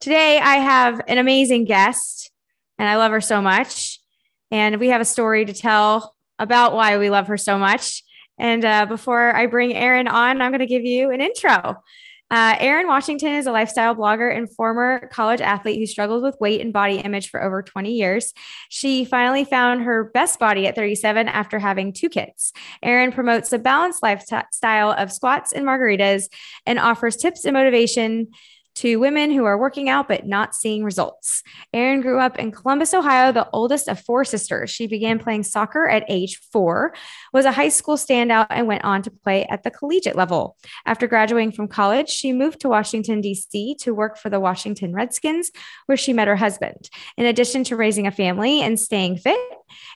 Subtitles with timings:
[0.00, 2.30] Today, I have an amazing guest,
[2.78, 4.00] and I love her so much.
[4.50, 8.02] And we have a story to tell about why we love her so much.
[8.38, 11.82] And uh, before I bring Erin on, I'm going to give you an intro.
[12.30, 16.60] Uh, Erin Washington is a lifestyle blogger and former college athlete who struggled with weight
[16.60, 18.32] and body image for over 20 years.
[18.70, 22.52] She finally found her best body at 37 after having two kids.
[22.82, 26.28] Erin promotes a balanced lifestyle of squats and margaritas
[26.66, 28.28] and offers tips and motivation
[28.76, 31.42] to women who are working out but not seeing results.
[31.72, 34.70] Erin grew up in Columbus, Ohio, the oldest of four sisters.
[34.70, 36.94] She began playing soccer at age four,
[37.32, 40.56] was a high school standout, and went on to play at the collegiate level.
[40.86, 43.76] After graduating from college, she moved to Washington, D.C.
[43.80, 45.50] to work for the Washington Redskins,
[45.86, 46.90] where she met her husband.
[47.16, 49.38] In addition to raising a family and staying fit,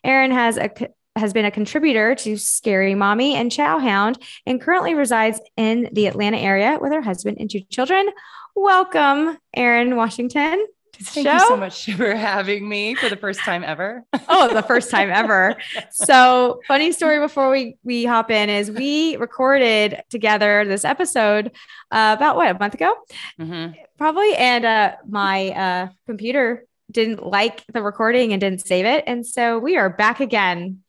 [0.05, 0.71] Erin has a
[1.19, 6.39] has been a contributor to Scary Mommy and Chowhound and currently resides in the Atlanta
[6.39, 8.09] area with her husband and two children.
[8.55, 10.67] Welcome, Erin Washington.
[11.01, 11.33] Thank show.
[11.35, 14.05] you so much for having me for the first time ever.
[14.29, 15.57] oh, the first time ever.
[15.91, 21.53] So, funny story before we we hop in is we recorded together this episode
[21.93, 22.95] uh, about what a month ago,
[23.41, 23.75] mm-hmm.
[23.97, 29.25] probably, and uh, my uh, computer didn't like the recording and didn't save it, and
[29.25, 30.83] so we are back again.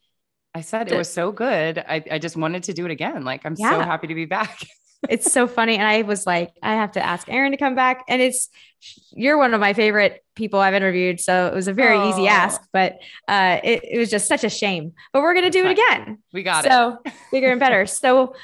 [0.59, 1.77] I said it was so good.
[1.77, 3.23] I, I just wanted to do it again.
[3.23, 3.69] Like I'm yeah.
[3.69, 4.59] so happy to be back.
[5.09, 5.77] it's so funny.
[5.77, 8.03] And I was like, I have to ask Erin to come back.
[8.09, 8.49] And it's,
[9.11, 11.21] you're one of my favorite people I've interviewed.
[11.21, 12.09] So it was a very oh.
[12.09, 12.97] easy ask, but
[13.29, 14.91] uh, it, it, was just such a shame.
[15.13, 16.17] But we're going to do it again.
[16.33, 17.11] We got so, it.
[17.13, 17.85] So bigger and better.
[17.85, 18.35] So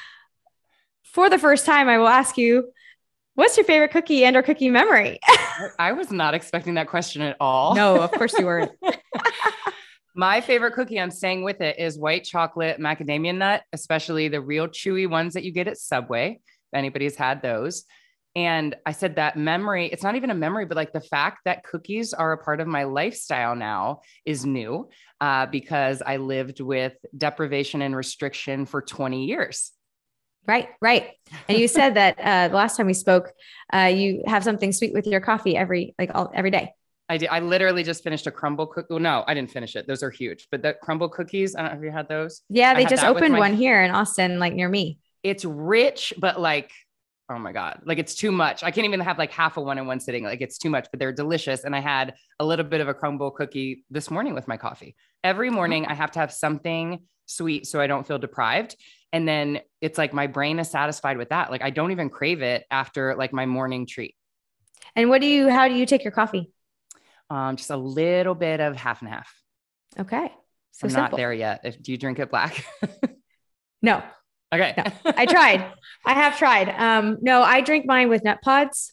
[1.12, 2.72] for the first time, I will ask you,
[3.34, 5.20] what's your favorite cookie and or cookie memory?
[5.78, 7.74] I was not expecting that question at all.
[7.74, 8.72] No, of course you weren't.
[10.18, 14.66] My favorite cookie, I'm staying with it, is white chocolate macadamia nut, especially the real
[14.66, 16.40] chewy ones that you get at Subway.
[16.40, 17.84] If anybody's had those.
[18.34, 21.64] And I said that memory, it's not even a memory, but like the fact that
[21.64, 24.88] cookies are a part of my lifestyle now is new
[25.20, 29.72] uh, because I lived with deprivation and restriction for 20 years.
[30.46, 31.10] Right, right.
[31.46, 33.32] And you said that uh, the last time we spoke,
[33.70, 36.72] uh, you have something sweet with your coffee every like all every day.
[37.08, 37.28] I did.
[37.28, 38.88] I literally just finished a Crumbl cookie.
[38.90, 39.86] Well, no, I didn't finish it.
[39.86, 41.54] Those are huge, but the Crumbl cookies.
[41.54, 42.42] I don't know if you had those.
[42.48, 44.98] Yeah, they just opened my, one here in Austin, like near me.
[45.22, 46.72] It's rich, but like,
[47.30, 48.64] oh my god, like it's too much.
[48.64, 50.24] I can't even have like half a one in one sitting.
[50.24, 51.62] Like it's too much, but they're delicious.
[51.62, 54.96] And I had a little bit of a Crumbl cookie this morning with my coffee.
[55.22, 55.56] Every mm-hmm.
[55.56, 58.76] morning, I have to have something sweet so I don't feel deprived.
[59.12, 61.52] And then it's like my brain is satisfied with that.
[61.52, 64.16] Like I don't even crave it after like my morning treat.
[64.96, 65.48] And what do you?
[65.48, 66.50] How do you take your coffee?
[67.30, 69.32] Um, just a little bit of half and half.
[69.98, 70.30] Okay.
[70.72, 71.02] So I'm simple.
[71.02, 71.60] not there yet.
[71.64, 72.64] If do you drink it black?
[73.82, 74.02] no.
[74.54, 74.74] Okay.
[74.76, 75.12] no.
[75.16, 75.72] I tried.
[76.04, 76.68] I have tried.
[76.68, 78.92] Um, no, I drink mine with Nutpods.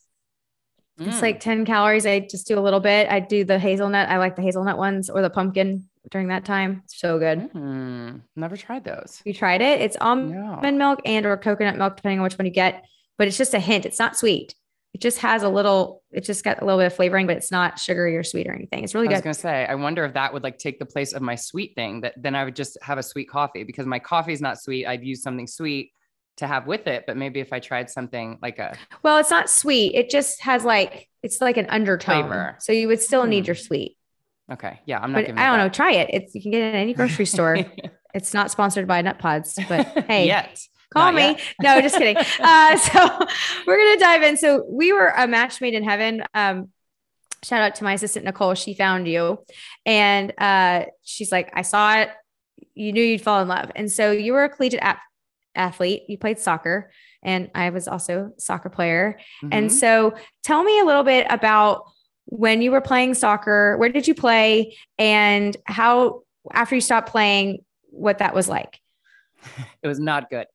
[1.00, 1.08] Mm.
[1.08, 2.06] It's like 10 calories.
[2.06, 3.10] I just do a little bit.
[3.10, 4.10] I do the hazelnut.
[4.10, 6.84] I like the hazelnut ones or the pumpkin during that time.
[6.88, 7.52] So good.
[7.54, 8.22] Mm.
[8.36, 9.22] Never tried those.
[9.26, 9.82] You tried it?
[9.82, 10.72] It's almond no.
[10.72, 12.84] milk and or coconut milk, depending on which one you get.
[13.18, 13.86] But it's just a hint.
[13.86, 14.56] It's not sweet
[14.94, 17.52] it just has a little, it just got a little bit of flavoring, but it's
[17.52, 18.84] not sugary or sweet or anything.
[18.84, 19.16] It's really good.
[19.16, 21.36] I was gonna say, I wonder if that would like take the place of my
[21.36, 22.02] sweet thing.
[22.02, 24.86] That then I would just have a sweet coffee because my coffee is not sweet.
[24.86, 25.94] I'd use something sweet
[26.38, 27.06] to have with it.
[27.08, 29.96] But maybe if I tried something like a well, it's not sweet.
[29.96, 32.22] It just has like it's like an undertone.
[32.22, 32.58] Flavor.
[32.60, 33.48] So you would still need hmm.
[33.48, 33.98] your sweet.
[34.52, 34.80] Okay.
[34.86, 35.00] Yeah.
[35.00, 35.26] I'm not.
[35.26, 35.70] But I don't know.
[35.70, 36.10] Try it.
[36.14, 37.58] It's you can get it in any grocery store.
[38.14, 40.28] it's not sponsored by Nutpods, but hey.
[40.28, 40.60] Yet.
[40.94, 41.44] Call Not me.
[41.62, 42.18] No, just kidding.
[42.40, 43.28] Uh, so
[43.66, 44.38] we're gonna dive in.
[44.38, 46.24] So we were a match made in heaven.
[46.34, 46.70] Um,
[47.44, 48.54] shout out to my assistant Nicole.
[48.54, 49.40] She found you,
[49.86, 52.10] and uh, she's like, I saw it.
[52.76, 54.84] You knew you'd fall in love, and so you were a collegiate
[55.56, 56.04] athlete.
[56.08, 56.92] You played soccer,
[57.22, 59.18] and I was also a soccer player.
[59.44, 59.54] Mm-hmm.
[59.54, 61.84] And so, tell me a little bit about
[62.26, 63.78] when you were playing soccer.
[63.78, 68.80] Where did you play, and how after you stopped playing, what that was like?
[69.82, 70.48] It was not good.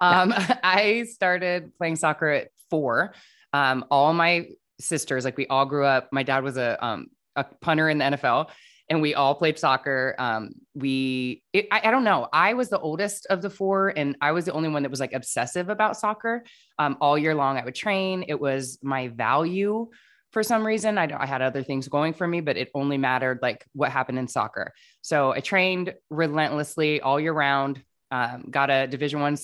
[0.00, 0.32] Um,
[0.62, 3.14] I started playing soccer at four.
[3.52, 4.48] Um, all my
[4.78, 6.08] sisters, like we all grew up.
[6.12, 8.50] My dad was a um, a punter in the NFL,
[8.88, 10.14] and we all played soccer.
[10.18, 12.28] Um, we, it, I, I, don't know.
[12.32, 15.00] I was the oldest of the four, and I was the only one that was
[15.00, 16.44] like obsessive about soccer.
[16.78, 18.24] Um, all year long, I would train.
[18.28, 19.88] It was my value
[20.32, 20.98] for some reason.
[20.98, 24.18] I, I had other things going for me, but it only mattered like what happened
[24.18, 24.72] in soccer.
[25.02, 27.82] So I trained relentlessly all year round.
[28.10, 29.36] Um, got a Division One.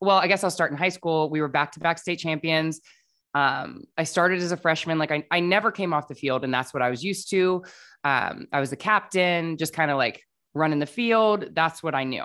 [0.00, 1.30] Well, I guess I'll start in high school.
[1.30, 2.80] We were back to back state champions.
[3.34, 4.98] Um, I started as a freshman.
[4.98, 7.64] Like I, I never came off the field, and that's what I was used to.
[8.04, 10.22] Um, I was the captain, just kind of like
[10.54, 11.46] running the field.
[11.54, 12.24] That's what I knew.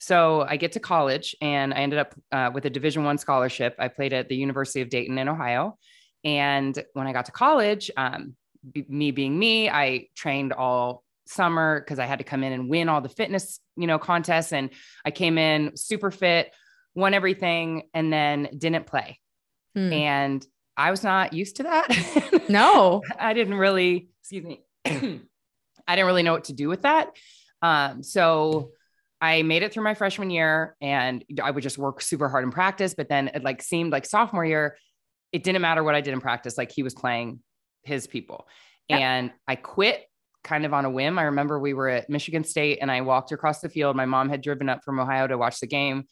[0.00, 3.74] So I get to college, and I ended up uh, with a Division One scholarship.
[3.78, 5.76] I played at the University of Dayton in Ohio,
[6.24, 8.34] and when I got to college, um,
[8.72, 12.68] b- me being me, I trained all summer because I had to come in and
[12.68, 14.52] win all the fitness, you know, contests.
[14.52, 14.70] And
[15.04, 16.52] I came in super fit,
[16.94, 19.20] won everything, and then didn't play.
[19.74, 19.92] Hmm.
[19.92, 20.46] And
[20.76, 22.44] I was not used to that.
[22.48, 27.10] no, I didn't really, excuse me, I didn't really know what to do with that.
[27.60, 28.70] Um, so
[29.20, 32.52] I made it through my freshman year and I would just work super hard in
[32.52, 32.94] practice.
[32.94, 34.76] But then it like seemed like sophomore year,
[35.32, 36.56] it didn't matter what I did in practice.
[36.56, 37.40] Like he was playing
[37.82, 38.46] his people.
[38.88, 39.00] Yep.
[39.00, 40.07] And I quit
[40.48, 41.18] kind of on a whim.
[41.18, 43.94] I remember we were at Michigan State and I walked across the field.
[43.94, 46.04] My mom had driven up from Ohio to watch the game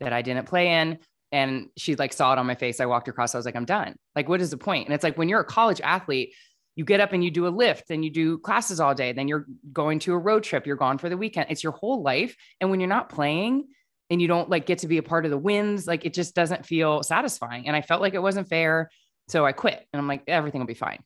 [0.00, 0.98] that I didn't play in
[1.30, 2.80] and she like saw it on my face.
[2.80, 3.34] I walked across.
[3.34, 3.94] I was like, I'm done.
[4.16, 4.86] Like, what is the point?
[4.86, 6.34] And it's like when you're a college athlete,
[6.76, 9.12] you get up and you do a lift and you do classes all day.
[9.12, 10.66] Then you're going to a road trip.
[10.66, 11.46] You're gone for the weekend.
[11.50, 12.36] It's your whole life.
[12.60, 13.68] And when you're not playing
[14.10, 16.34] and you don't like get to be a part of the wins, like it just
[16.34, 17.68] doesn't feel satisfying.
[17.68, 18.90] And I felt like it wasn't fair.
[19.28, 20.98] So I quit and I'm like, everything will be fine.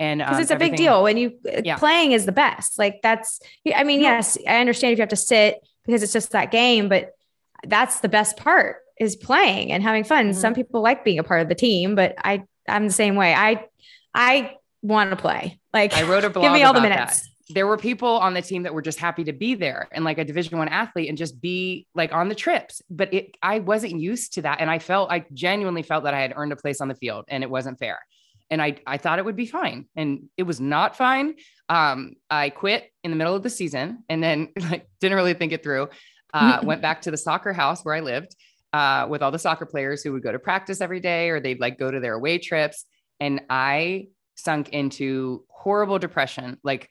[0.00, 1.76] And because um, it's a big deal when you uh, yeah.
[1.76, 2.78] playing is the best.
[2.78, 3.40] Like that's,
[3.74, 6.88] I mean, yes, I understand if you have to sit because it's just that game,
[6.88, 7.12] but
[7.66, 10.30] that's the best part is playing and having fun.
[10.30, 10.40] Mm-hmm.
[10.40, 13.34] Some people like being a part of the team, but I I'm the same way.
[13.34, 13.64] I
[14.14, 15.58] I want to play.
[15.72, 17.22] Like I wrote a blog give me all the minutes.
[17.22, 17.28] That.
[17.50, 20.18] There were people on the team that were just happy to be there and like
[20.18, 22.82] a division one athlete and just be like on the trips.
[22.90, 24.60] But it I wasn't used to that.
[24.60, 27.24] And I felt I genuinely felt that I had earned a place on the field
[27.28, 28.00] and it wasn't fair.
[28.50, 29.86] And I I thought it would be fine.
[29.96, 31.34] And it was not fine.
[31.68, 35.52] Um, I quit in the middle of the season and then like didn't really think
[35.52, 35.88] it through.
[36.32, 38.34] Uh, went back to the soccer house where I lived
[38.72, 41.60] uh, with all the soccer players who would go to practice every day or they'd
[41.60, 42.84] like go to their away trips.
[43.20, 46.58] And I sunk into horrible depression.
[46.62, 46.90] Like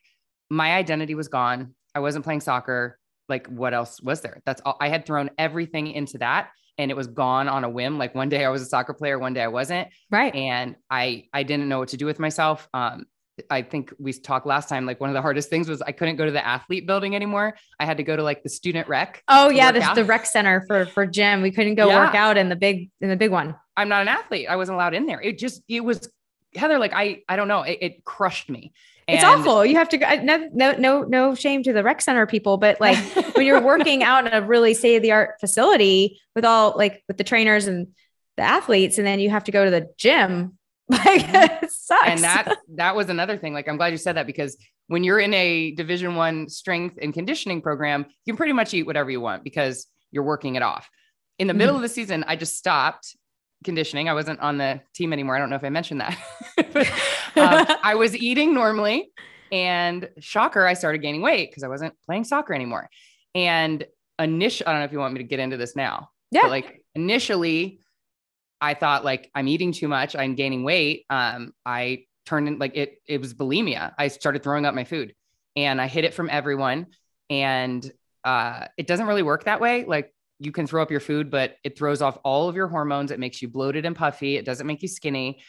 [0.50, 1.74] my identity was gone.
[1.96, 3.00] I wasn't playing soccer.
[3.30, 4.42] Like what else was there?
[4.46, 7.98] That's all I had thrown everything into that and it was gone on a whim.
[7.98, 9.90] Like one day I was a soccer player, one day I wasn't.
[10.12, 10.34] Right.
[10.36, 12.68] And I I didn't know what to do with myself.
[12.74, 13.06] Um,
[13.50, 14.86] I think we talked last time.
[14.86, 17.56] Like one of the hardest things was I couldn't go to the athlete building anymore.
[17.80, 19.24] I had to go to like the student rec.
[19.28, 21.42] Oh yeah, the, the rec center for for gym.
[21.42, 22.06] We couldn't go yeah.
[22.06, 23.56] work out in the big in the big one.
[23.76, 24.48] I'm not an athlete.
[24.50, 25.22] I wasn't allowed in there.
[25.22, 26.10] It just it was
[26.56, 26.80] Heather.
[26.80, 27.62] Like I I don't know.
[27.62, 28.74] It, it crushed me.
[29.08, 29.66] And it's awful.
[29.66, 30.16] You have to go.
[30.22, 32.98] No, no, no, no shame to the rec center people, but like
[33.36, 37.04] when you're working out in a really state of the art facility with all like
[37.08, 37.88] with the trainers and
[38.36, 40.58] the athletes, and then you have to go to the gym
[40.90, 41.66] Like mm-hmm.
[41.66, 42.08] it sucks.
[42.08, 43.54] And that that was another thing.
[43.54, 44.56] Like I'm glad you said that because
[44.88, 48.84] when you're in a division one strength and conditioning program, you can pretty much eat
[48.84, 50.90] whatever you want because you're working it off.
[51.40, 51.58] In the mm-hmm.
[51.58, 53.18] middle of the season, I just stopped
[53.68, 54.08] conditioning.
[54.08, 55.36] I wasn't on the team anymore.
[55.36, 56.18] I don't know if I mentioned that.
[56.56, 56.88] but,
[57.36, 59.12] um, I was eating normally
[59.52, 62.90] and shocker, I started gaining weight because I wasn't playing soccer anymore.
[63.36, 63.86] And
[64.18, 66.10] initially, I don't know if you want me to get into this now.
[66.32, 66.48] Yeah.
[66.48, 67.82] like initially,
[68.62, 71.06] I thought like I'm eating too much, I'm gaining weight.
[71.10, 73.94] Um, I turned in like it, it was bulimia.
[73.98, 75.14] I started throwing up my food
[75.58, 76.88] and I hid it from everyone.
[77.30, 77.90] And
[78.24, 79.84] uh, it doesn't really work that way.
[79.86, 83.12] Like you can throw up your food, but it throws off all of your hormones.
[83.12, 84.38] It makes you bloated and puffy.
[84.38, 85.42] It doesn't make you skinny.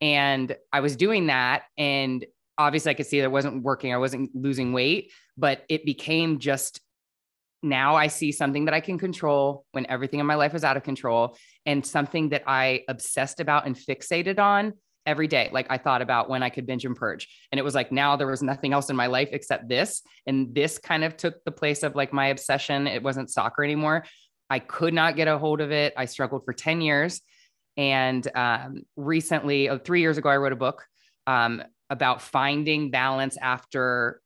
[0.00, 1.64] And I was doing that.
[1.76, 2.24] And
[2.58, 3.92] obviously I could see that it wasn't working.
[3.92, 6.80] I wasn't losing weight, but it became just
[7.62, 10.76] now I see something that I can control when everything in my life is out
[10.76, 14.74] of control and something that I obsessed about and fixated on
[15.06, 15.48] every day.
[15.52, 17.28] Like I thought about when I could binge and purge.
[17.50, 20.02] And it was like now there was nothing else in my life except this.
[20.26, 22.86] And this kind of took the place of like my obsession.
[22.86, 24.04] It wasn't soccer anymore.
[24.48, 25.94] I could not get a hold of it.
[25.96, 27.20] I struggled for 10 years.
[27.76, 30.86] And um, recently, oh, three years ago, I wrote a book
[31.26, 34.20] um, about finding balance after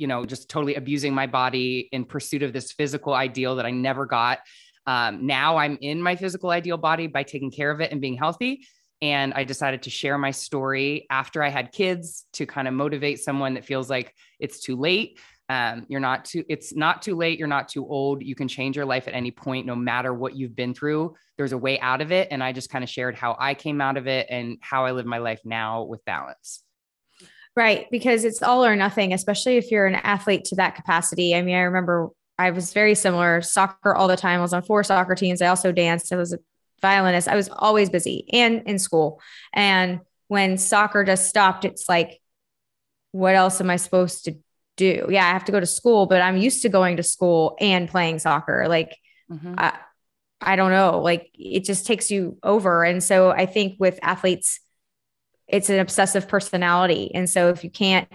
[0.00, 3.70] you know, just totally abusing my body in pursuit of this physical ideal that I
[3.70, 4.38] never got.
[4.86, 8.16] Um, now I'm in my physical ideal body by taking care of it and being
[8.16, 8.66] healthy.
[9.02, 13.20] And I decided to share my story after I had kids to kind of motivate
[13.20, 15.20] someone that feels like it's too late.
[15.50, 17.36] Um, you're not too, it's not too late.
[17.36, 18.22] You're not too old.
[18.22, 21.16] You can change your life at any point, no matter what you've been through.
[21.36, 22.28] There's a way out of it.
[22.30, 24.92] And I just kind of shared how I came out of it and how I
[24.92, 26.62] live my life now with balance.
[27.56, 27.88] Right.
[27.90, 31.34] Because it's all or nothing, especially if you're an athlete to that capacity.
[31.34, 34.38] I mean, I remember I was very similar soccer all the time.
[34.38, 35.42] I was on four soccer teams.
[35.42, 36.12] I also danced.
[36.12, 36.38] I was a
[36.80, 37.26] violinist.
[37.26, 39.20] I was always busy and in school.
[39.52, 42.20] And when soccer just stopped, it's like,
[43.10, 44.36] what else am I supposed to
[44.80, 45.06] do?
[45.10, 47.88] Yeah, I have to go to school, but I'm used to going to school and
[47.88, 48.66] playing soccer.
[48.68, 48.96] Like,
[49.30, 49.54] mm-hmm.
[49.56, 49.78] I,
[50.40, 52.82] I don't know, like it just takes you over.
[52.82, 54.60] And so I think with athletes,
[55.46, 57.10] it's an obsessive personality.
[57.14, 58.08] And so if you can't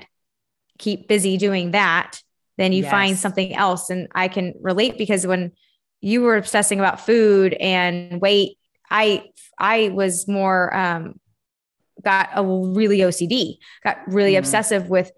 [0.80, 2.20] keep busy doing that,
[2.58, 2.92] then you yes.
[2.92, 3.90] find something else.
[3.90, 5.52] And I can relate because when
[6.02, 8.58] you were obsessing about food and weight,
[8.90, 9.30] I
[9.60, 11.20] I was more um
[12.04, 14.40] got a really OCD, got really mm-hmm.
[14.40, 15.12] obsessive with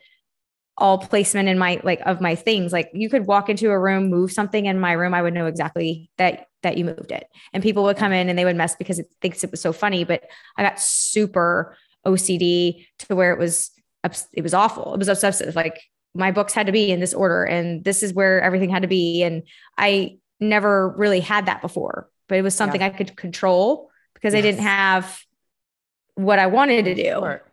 [0.77, 2.71] all placement in my like of my things.
[2.71, 5.47] Like you could walk into a room, move something in my room, I would know
[5.47, 7.27] exactly that that you moved it.
[7.53, 9.73] And people would come in and they would mess because it thinks it was so
[9.73, 10.03] funny.
[10.03, 10.23] But
[10.55, 13.71] I got super OCD to where it was
[14.33, 14.93] it was awful.
[14.93, 15.55] It was obsessive.
[15.55, 15.81] Like
[16.13, 18.87] my books had to be in this order and this is where everything had to
[18.87, 19.23] be.
[19.23, 19.43] And
[19.77, 22.87] I never really had that before, but it was something yeah.
[22.87, 24.39] I could control because yes.
[24.39, 25.21] I didn't have
[26.15, 27.03] what I wanted to do.
[27.03, 27.43] Sure.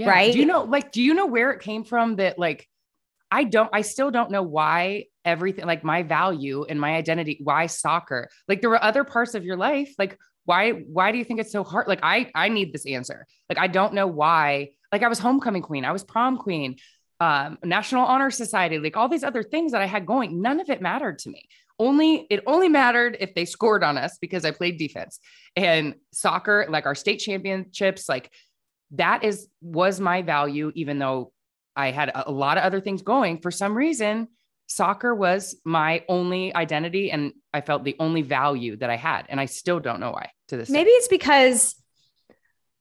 [0.00, 0.08] Yeah.
[0.08, 0.32] Right.
[0.32, 2.66] Do you know, like, do you know where it came from that, like,
[3.30, 7.66] I don't, I still don't know why everything, like my value and my identity, why
[7.66, 8.30] soccer?
[8.48, 9.94] Like, there were other parts of your life.
[9.98, 10.16] Like,
[10.46, 11.86] why, why do you think it's so hard?
[11.86, 13.26] Like, I, I need this answer.
[13.50, 14.70] Like, I don't know why.
[14.90, 16.76] Like, I was homecoming queen, I was prom queen,
[17.20, 20.40] um, National Honor Society, like all these other things that I had going.
[20.40, 21.42] None of it mattered to me.
[21.78, 25.18] Only it only mattered if they scored on us because I played defense
[25.56, 28.30] and soccer, like our state championships, like
[28.92, 31.32] that is was my value, even though
[31.76, 33.40] I had a, a lot of other things going.
[33.40, 34.28] For some reason,
[34.66, 39.40] soccer was my only identity, and I felt the only value that I had, and
[39.40, 40.70] I still don't know why to this.
[40.70, 40.94] Maybe day.
[40.96, 41.76] it's because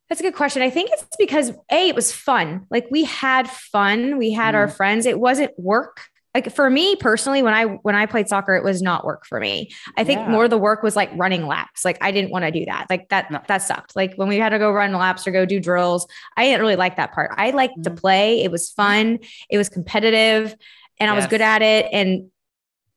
[0.09, 0.61] that's a good question.
[0.63, 2.65] I think it's because A, it was fun.
[2.71, 4.17] Like we had fun.
[4.17, 4.57] We had mm.
[4.57, 4.75] our mm-hmm.
[4.75, 5.05] friends.
[5.05, 6.01] It wasn't work.
[6.36, 9.39] Like for me personally, when I when I played soccer, it was not work for
[9.39, 9.71] me.
[9.98, 10.29] I think yeah.
[10.29, 11.83] more the work was like running laps.
[11.83, 12.86] Like I didn't want to do that.
[12.88, 13.41] Like that no.
[13.48, 13.95] that sucked.
[13.95, 16.07] Like when we had to go run laps or go do drills,
[16.38, 17.31] I didn't really like that part.
[17.36, 17.83] I liked mm.
[17.83, 18.43] to play.
[18.43, 19.19] It was fun.
[19.50, 20.55] It was competitive,
[21.00, 21.12] and yes.
[21.12, 21.88] I was good at it.
[21.91, 22.29] And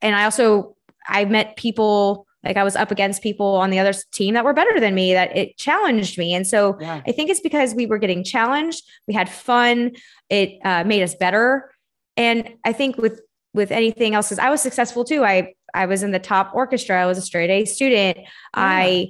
[0.03, 0.77] and I also
[1.09, 4.53] I met people like I was up against people on the other team that were
[4.53, 6.35] better than me, that it challenged me.
[6.35, 7.01] And so yeah.
[7.07, 8.85] I think it's because we were getting challenged.
[9.07, 9.93] We had fun.
[10.29, 11.72] It uh, made us better.
[12.17, 13.21] And I think with,
[13.55, 15.25] with anything else, because I was successful too.
[15.25, 17.01] I, I was in the top orchestra.
[17.01, 18.19] I was a straight A student.
[18.19, 18.27] Yeah.
[18.55, 19.09] I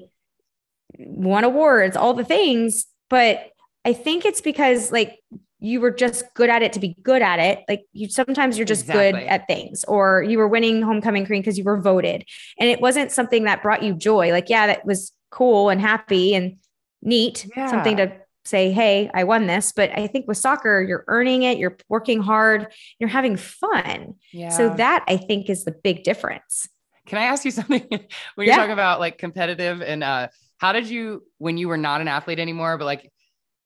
[0.98, 2.86] won awards, all the things.
[3.10, 3.50] But
[3.84, 5.18] I think it's because like
[5.58, 7.60] you were just good at it to be good at it.
[7.68, 9.12] Like you sometimes you're just exactly.
[9.12, 12.24] good at things, or you were winning homecoming queen because you were voted.
[12.58, 14.30] And it wasn't something that brought you joy.
[14.32, 16.56] Like, yeah, that was cool and happy and
[17.00, 17.70] neat, yeah.
[17.70, 18.12] something to
[18.44, 19.72] say, hey, I won this.
[19.72, 24.14] But I think with soccer, you're earning it, you're working hard, you're having fun.
[24.32, 24.50] Yeah.
[24.50, 26.68] So that I think is the big difference.
[27.06, 28.00] Can I ask you something when
[28.36, 28.56] you're yeah.
[28.56, 32.38] talking about like competitive and uh how did you when you were not an athlete
[32.38, 33.10] anymore, but like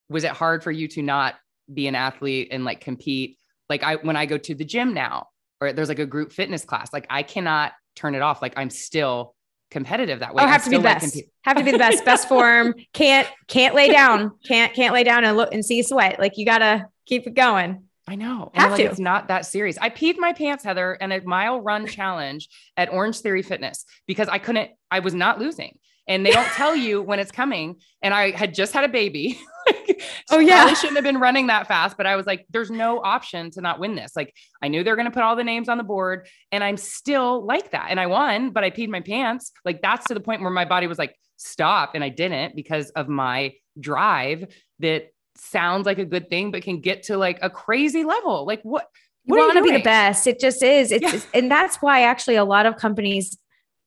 [0.08, 1.34] was it hard for you to not
[1.72, 3.38] be an athlete and like compete.
[3.68, 5.28] Like I when I go to the gym now,
[5.60, 8.42] or there's like a group fitness class, like I cannot turn it off.
[8.42, 9.34] Like I'm still
[9.70, 10.42] competitive that way.
[10.42, 11.20] Oh, have to be the best.
[11.42, 12.74] have to be the best, best form.
[12.92, 14.32] Can't can't lay down.
[14.46, 16.18] Can't can't lay down and look and see sweat.
[16.18, 17.84] Like you gotta keep it going.
[18.08, 18.52] I know.
[18.54, 18.84] Have like, to.
[18.84, 19.76] It's not that serious.
[19.78, 24.38] I peed my pants, Heather, in a mile run challenge at Orangetheory Fitness because I
[24.38, 24.70] couldn't.
[24.90, 27.76] I was not losing and they don't tell you when it's coming.
[28.02, 29.38] And I had just had a baby.
[30.30, 33.00] oh yeah, I shouldn't have been running that fast, but I was like, there's no
[33.02, 34.14] option to not win this.
[34.14, 36.76] Like I knew they're going to put all the names on the board, and I'm
[36.76, 37.86] still like that.
[37.90, 39.52] And I won, but I peed my pants.
[39.64, 42.90] Like that's to the point where my body was like, stop, and I didn't because
[42.90, 47.50] of my drive that sounds like a good thing, but can get to like a
[47.50, 48.46] crazy level.
[48.46, 48.88] Like what?
[49.24, 50.28] You want to be the best.
[50.28, 50.92] It just is.
[50.92, 51.20] It's, yeah.
[51.34, 53.36] and that's why actually a lot of companies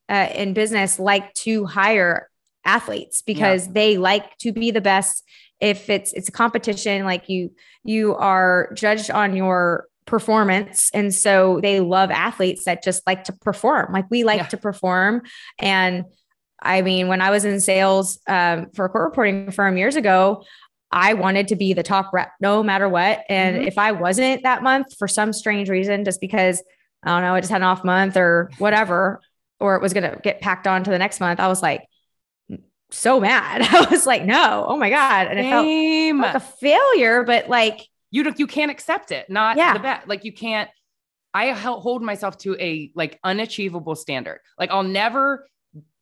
[0.10, 2.30] uh, in business like to hire
[2.66, 3.74] athletes because yeah.
[3.74, 5.24] they like to be the best
[5.60, 7.52] if it's it's a competition like you
[7.84, 13.34] you are judged on your performance and so they love athletes that just like to
[13.34, 14.48] perform like we like yeah.
[14.48, 15.22] to perform
[15.60, 16.04] and
[16.62, 20.44] i mean when i was in sales um, for a court reporting firm years ago
[20.92, 23.68] i wanted to be the top rep no matter what and mm-hmm.
[23.68, 26.64] if i wasn't that month for some strange reason just because
[27.04, 29.22] i don't know i just had an off month or whatever
[29.60, 31.86] or it was going to get packed on to the next month, I was like,
[32.92, 33.62] so mad.
[33.74, 35.28] I was like, no, oh my God.
[35.28, 39.30] And it felt like a failure, but like, you you can't accept it.
[39.30, 39.74] Not yeah.
[39.74, 40.08] the best.
[40.08, 40.70] Like you can't,
[41.34, 44.40] I hold myself to a like unachievable standard.
[44.58, 45.48] Like I'll never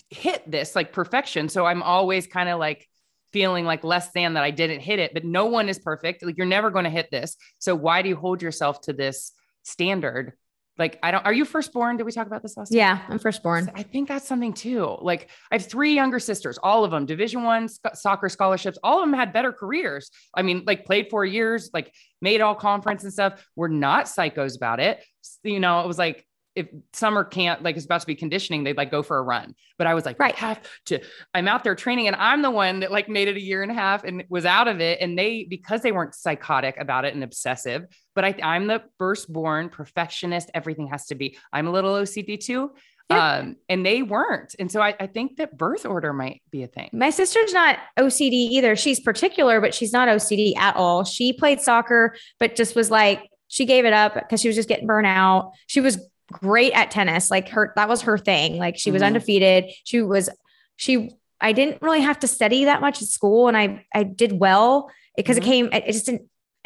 [0.09, 1.49] hit this like perfection.
[1.49, 2.87] So I'm always kind of like
[3.33, 6.23] feeling like less than that I didn't hit it, but no one is perfect.
[6.23, 7.35] Like you're never going to hit this.
[7.59, 10.33] So why do you hold yourself to this standard
[10.77, 11.25] like I don't.
[11.25, 11.97] Are you firstborn?
[11.97, 12.73] Did we talk about this last?
[12.73, 13.71] Yeah, I'm firstborn.
[13.73, 14.97] I think that's something too.
[15.01, 18.77] Like I have three younger sisters, all of them Division One sc- soccer scholarships.
[18.83, 20.11] All of them had better careers.
[20.35, 23.43] I mean, like played four years, like made all conference and stuff.
[23.55, 25.03] We're not psychos about it.
[25.43, 26.26] You know, it was like
[26.57, 29.53] if summer camp like it's about to be conditioning, they'd like go for a run.
[29.77, 30.99] But I was like, right, have to.
[31.33, 33.71] I'm out there training, and I'm the one that like made it a year and
[33.71, 34.99] a half and was out of it.
[34.99, 37.85] And they because they weren't psychotic about it and obsessive.
[38.15, 40.49] But I, I'm the firstborn perfectionist.
[40.55, 41.37] Everything has to be.
[41.53, 42.71] I'm a little OCD too.
[43.09, 43.35] Yeah.
[43.35, 44.53] Um, and they weren't.
[44.59, 46.89] And so I, I think that birth order might be a thing.
[46.91, 48.75] My sister's not OCD either.
[48.75, 51.05] She's particular, but she's not OCD at all.
[51.05, 54.69] She played soccer, but just was like, she gave it up because she was just
[54.69, 55.51] getting burnt out.
[55.67, 55.99] She was
[56.31, 57.31] great at tennis.
[57.31, 58.57] Like her, that was her thing.
[58.57, 59.07] Like she was mm-hmm.
[59.07, 59.65] undefeated.
[59.83, 60.29] She was,
[60.75, 64.33] she, I didn't really have to study that much at school and I, I did
[64.33, 65.43] well because mm-hmm.
[65.43, 66.23] it came, it just didn't,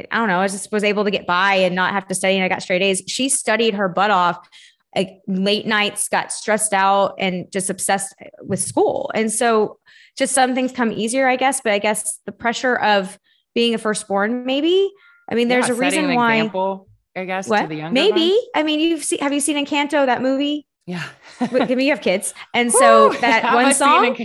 [0.10, 0.40] I don't know.
[0.40, 2.64] I just was able to get by and not have to study and I got
[2.64, 3.04] straight A's.
[3.08, 4.48] She studied her butt off
[4.96, 9.12] like late nights, got stressed out and just obsessed with school.
[9.14, 9.80] And so
[10.18, 13.18] just some things come easier, I guess, but I guess the pressure of
[13.54, 14.92] being a firstborn, maybe,
[15.30, 17.64] I mean, there's yeah, a reason why example I guess, what?
[17.64, 18.30] to the younger Maybe.
[18.30, 18.48] ones?
[18.56, 20.66] I mean, you've seen, have you seen Encanto, that movie?
[20.86, 21.04] Yeah.
[21.40, 22.34] I mean, you have kids.
[22.54, 23.18] And so Woo!
[23.20, 24.18] that one song,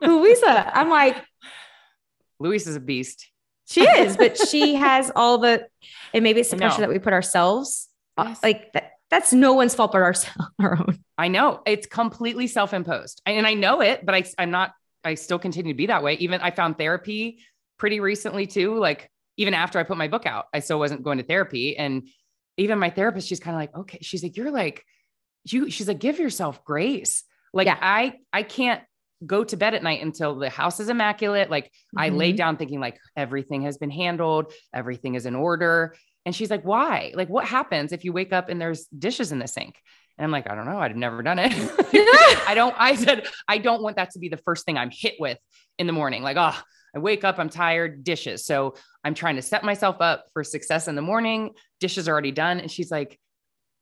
[0.00, 1.16] Luisa, I'm like,
[2.38, 3.30] Luis is a beast.
[3.66, 5.66] She is, but she has all the,
[6.12, 8.42] and maybe it's the pressure that we put ourselves uh, yes.
[8.42, 8.92] like that.
[9.10, 10.98] That's no one's fault but ourselves, our own.
[11.18, 14.72] I know it's completely self-imposed and I know it, but I, I'm not,
[15.04, 16.14] I still continue to be that way.
[16.14, 17.38] Even I found therapy
[17.78, 18.78] pretty recently too.
[18.78, 21.76] Like even after I put my book out, I still wasn't going to therapy.
[21.76, 22.08] And
[22.60, 24.84] even my therapist, she's kind of like, okay, she's like, you're like,
[25.44, 27.24] you, she's like, give yourself grace.
[27.52, 27.78] Like yeah.
[27.80, 28.82] I, I can't
[29.24, 31.50] go to bed at night until the house is immaculate.
[31.50, 31.98] Like mm-hmm.
[31.98, 35.94] I lay down thinking like everything has been handled, everything is in order.
[36.26, 37.12] And she's like, why?
[37.14, 39.76] Like, what happens if you wake up and there's dishes in the sink?
[40.18, 40.78] And I'm like, I don't know.
[40.78, 41.52] I've never done it.
[42.46, 45.14] I don't, I said, I don't want that to be the first thing I'm hit
[45.18, 45.38] with
[45.78, 46.22] in the morning.
[46.22, 46.54] Like, oh,
[46.94, 48.44] I wake up, I'm tired, dishes.
[48.44, 51.50] So I'm trying to set myself up for success in the morning.
[51.78, 52.60] Dishes are already done.
[52.60, 53.18] And she's like,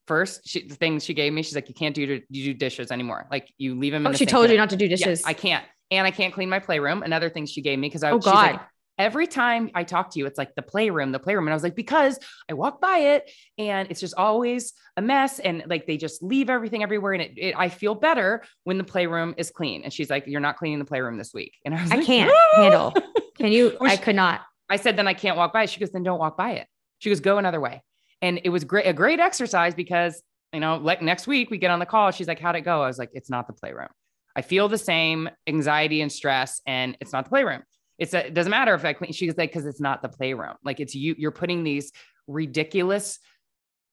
[0.06, 2.90] first, she, the thing she gave me, she's like, you can't do, you do dishes
[2.90, 3.26] anymore.
[3.30, 4.06] Like you leave them.
[4.06, 5.22] oh, the she told you not to do dishes.
[5.22, 5.64] Yeah, I can't.
[5.90, 7.02] And I can't clean my playroom.
[7.02, 8.52] Another thing she gave me because I, oh, God.
[8.52, 8.60] Like,
[8.98, 11.46] every time I talk to you, it's like the playroom, the playroom.
[11.46, 12.18] And I was like, because
[12.50, 15.38] I walk by it and it's just always a mess.
[15.38, 17.12] And like they just leave everything everywhere.
[17.12, 19.84] And it, it I feel better when the playroom is clean.
[19.84, 21.54] And she's like, you're not cleaning the playroom this week.
[21.64, 22.94] And I was like, I like, can't handle.
[23.36, 23.76] Can you?
[23.80, 24.42] I could not.
[24.68, 25.70] I said, then I can't walk by it.
[25.70, 26.66] She goes, then don't walk by it.
[26.98, 27.82] She goes, go another way.
[28.20, 30.20] And it was great, a great exercise because,
[30.52, 32.10] you know, like next week we get on the call.
[32.10, 32.82] She's like, how'd it go?
[32.82, 33.88] I was like, it's not the playroom.
[34.34, 37.62] I feel the same anxiety and stress, and it's not the playroom.
[37.98, 39.12] It's a, it doesn't matter if I clean.
[39.12, 40.54] She's like, because it's not the playroom.
[40.64, 41.14] Like it's you.
[41.18, 41.92] You're putting these
[42.26, 43.18] ridiculous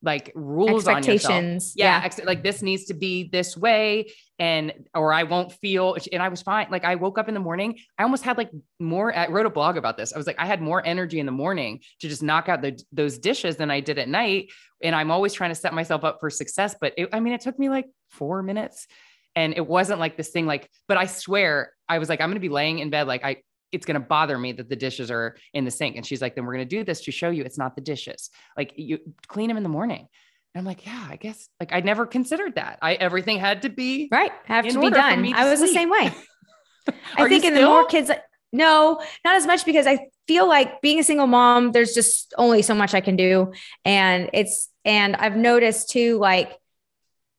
[0.04, 1.74] like rules expectations.
[1.76, 2.06] Yeah, yeah.
[2.06, 5.98] Ex- like this needs to be this way, and or I won't feel.
[6.14, 6.68] And I was fine.
[6.70, 7.80] Like I woke up in the morning.
[7.98, 9.16] I almost had like more.
[9.16, 10.14] I wrote a blog about this.
[10.14, 12.80] I was like, I had more energy in the morning to just knock out the,
[12.92, 14.52] those dishes than I did at night.
[14.84, 16.76] And I'm always trying to set myself up for success.
[16.80, 18.86] But it, I mean, it took me like four minutes,
[19.36, 20.46] and it wasn't like this thing.
[20.46, 23.08] Like, but I swear, I was like, I'm gonna be laying in bed.
[23.08, 23.38] Like I
[23.72, 25.96] it's going to bother me that the dishes are in the sink.
[25.96, 27.82] And she's like, then we're going to do this to show you it's not the
[27.82, 28.30] dishes.
[28.58, 30.08] Like you clean them in the morning.
[30.54, 32.80] And I'm like, yeah, I guess like I never considered that.
[32.82, 35.24] I everything had to be right, have to be done.
[35.24, 35.70] To I was sleep.
[35.70, 36.12] the same way.
[37.18, 38.10] I think in the more kids,
[38.54, 42.62] no, not as much because I feel like being a single mom, there's just only
[42.62, 43.52] so much I can do.
[43.84, 46.58] And it's, and I've noticed too, like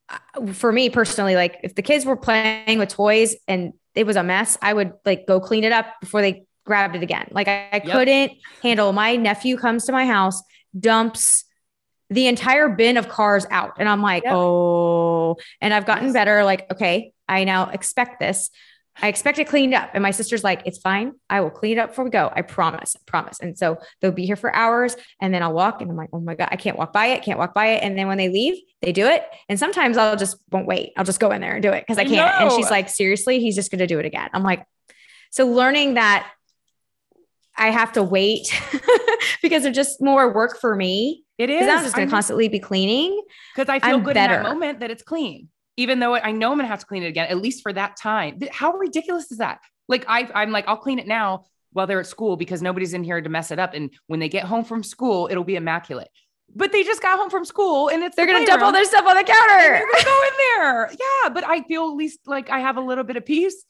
[0.09, 4.17] uh, for me personally, like if the kids were playing with toys and it was
[4.17, 7.29] a mess, I would like go clean it up before they grabbed it again.
[7.31, 7.85] Like I, I yep.
[7.85, 8.33] couldn't
[8.63, 10.43] handle my nephew comes to my house,
[10.79, 11.45] dumps
[12.11, 13.73] the entire bin of cars out.
[13.79, 14.35] And I'm like, yep.
[14.35, 16.13] oh, and I've gotten yes.
[16.13, 16.45] better.
[16.45, 18.51] Like, okay, I now expect this.
[19.01, 19.91] I expect it cleaned up.
[19.93, 21.13] And my sister's like, it's fine.
[21.29, 22.33] I will clean it up before we go.
[22.35, 23.41] I promise, I promise.
[23.41, 26.21] And so they'll be here for hours and then I'll walk and I'm like, oh
[26.21, 27.23] my God, I can't walk by it.
[27.23, 27.83] Can't walk by it.
[27.83, 29.25] And then when they leave, they do it.
[29.49, 30.93] And sometimes I'll just won't wait.
[30.97, 32.41] I'll just go in there and do it because I can't.
[32.41, 34.31] And she's like, seriously, he's just going to do it again.
[34.33, 34.65] I'm like,
[35.31, 36.31] so learning that
[37.57, 38.49] I have to wait
[39.43, 41.25] because it's just more work for me.
[41.37, 41.69] It is.
[41.69, 43.21] I'm just going to constantly be cleaning.
[43.55, 44.37] Because I feel I'm good better.
[44.37, 47.03] in that moment that it's clean even though I know I'm gonna have to clean
[47.03, 48.39] it again, at least for that time.
[48.51, 49.61] How ridiculous is that?
[49.89, 53.05] Like I, I'm like, I'll clean it now while they're at school because nobody's in
[53.05, 53.75] here to mess it up.
[53.75, 56.09] And when they get home from school, it'll be immaculate.
[56.55, 58.85] But they just got home from school and it's they're the gonna dump all their
[58.85, 59.59] stuff on the counter.
[59.59, 60.91] They're gonna go in there.
[60.93, 63.65] Yeah, but I feel at least like I have a little bit of peace.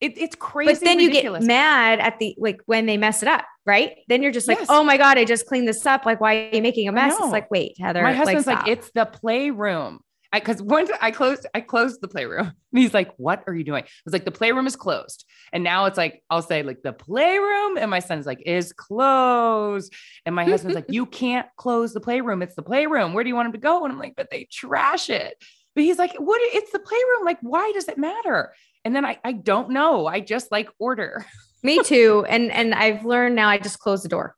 [0.00, 0.74] It, it's crazy.
[0.74, 1.42] But then ridiculous.
[1.42, 3.96] you get mad at the like when they mess it up right?
[4.08, 4.68] Then you're just like, Yes.
[4.70, 6.06] oh my God, I just cleaned this up.
[6.06, 7.14] Like, why are you making a mess?
[7.18, 8.02] It's like, wait, Heather.
[8.02, 8.68] My husband's like, stop.
[8.68, 10.00] it's the playroom.
[10.44, 12.52] Because once I closed, I closed the playroom.
[12.72, 13.84] And he's like, What are you doing?
[13.84, 15.24] I was like, The playroom is closed.
[15.52, 17.78] And now it's like, I'll say, like, the playroom.
[17.78, 19.92] And my son's like, is closed.
[20.24, 22.42] And my husband's like, You can't close the playroom.
[22.42, 23.14] It's the playroom.
[23.14, 23.84] Where do you want him to go?
[23.84, 25.42] And I'm like, But they trash it.
[25.74, 26.40] But he's like, What?
[26.44, 27.24] It's the playroom.
[27.24, 28.52] Like, why does it matter?
[28.84, 30.06] And then I, I don't know.
[30.06, 31.26] I just like order.
[31.62, 32.24] Me too.
[32.28, 34.36] And and I've learned now I just close the door.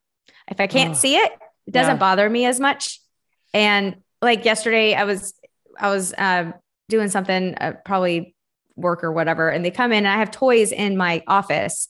[0.51, 1.31] If I can't see it,
[1.67, 1.99] it doesn't Yeah.
[1.99, 3.01] bother me as much.
[3.53, 5.35] And like yesterday, I was
[5.81, 6.55] I was um,
[6.89, 8.35] doing something, uh, probably
[8.77, 11.89] work or whatever, and they come in and I have toys in my office,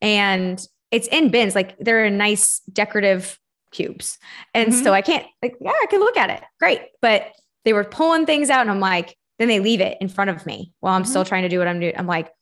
[0.00, 3.38] and it's in bins, like they're in nice decorative
[3.72, 4.18] cubes,
[4.54, 4.82] and Mhm.
[4.84, 7.32] so I can't like yeah, I can look at it, great, but
[7.64, 10.46] they were pulling things out, and I'm like, then they leave it in front of
[10.46, 11.94] me while I'm still trying to do what I'm doing.
[11.96, 12.32] I'm like.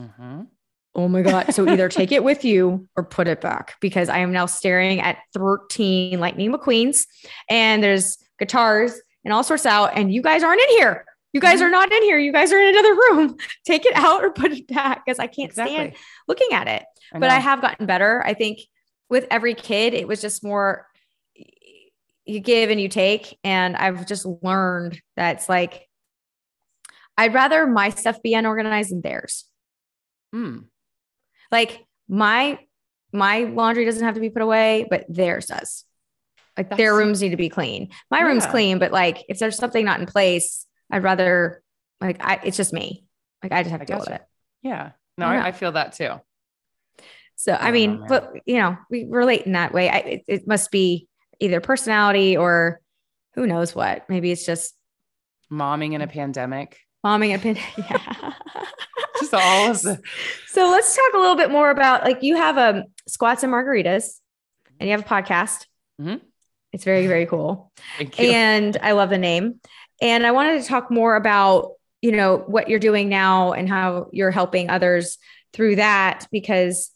[0.00, 0.48] Mhm.
[0.94, 1.52] Oh my God.
[1.54, 5.00] So either take it with you or put it back because I am now staring
[5.00, 7.06] at 13 Lightning McQueens
[7.50, 9.90] and there's guitars and all sorts out.
[9.98, 11.04] And you guys aren't in here.
[11.32, 11.64] You guys Mhm.
[11.64, 12.16] are not in here.
[12.16, 13.36] You guys are in another room.
[13.66, 15.94] Take it out or put it back because I can't stand
[16.28, 16.84] looking at it.
[17.12, 18.22] but I have gotten better.
[18.24, 18.60] I think
[19.10, 20.86] with every kid, it was just more
[22.24, 23.38] you give and you take.
[23.44, 25.88] And I've just learned that it's like,
[27.18, 29.44] I'd rather my stuff be unorganized than theirs.
[30.34, 30.64] Mm.
[31.52, 32.58] Like my
[33.12, 35.84] my laundry doesn't have to be put away, but theirs does.
[36.56, 37.90] Like their rooms need to be clean.
[38.10, 41.62] My room's clean, but like if there's something not in place, I'd rather
[42.00, 43.04] like I it's just me.
[43.42, 44.22] Like I just have I to deal with it.
[44.62, 44.92] Yeah.
[45.18, 45.36] No, I.
[45.36, 46.10] I, I feel that too.
[47.36, 48.08] So I Oh, mean, man.
[48.08, 49.88] but you know, we relate in that way.
[49.90, 51.08] I, it, it must be
[51.40, 52.80] either personality or
[53.34, 54.08] who knows what.
[54.08, 54.74] Maybe it's just
[55.52, 56.78] Momming in a pandemic.
[57.04, 57.56] momming a pin.
[57.78, 58.32] yeah.
[59.20, 60.00] Just all of the
[60.48, 64.20] So let's talk a little bit more about like you have um squats and margaritas,
[64.80, 65.66] and you have a podcast.
[66.00, 66.20] Mhm.
[66.72, 68.30] It's very very cool, thank you.
[68.30, 69.60] and I love the name.
[70.02, 74.08] And I wanted to talk more about you know what you're doing now and how
[74.12, 75.18] you're helping others
[75.52, 76.90] through that because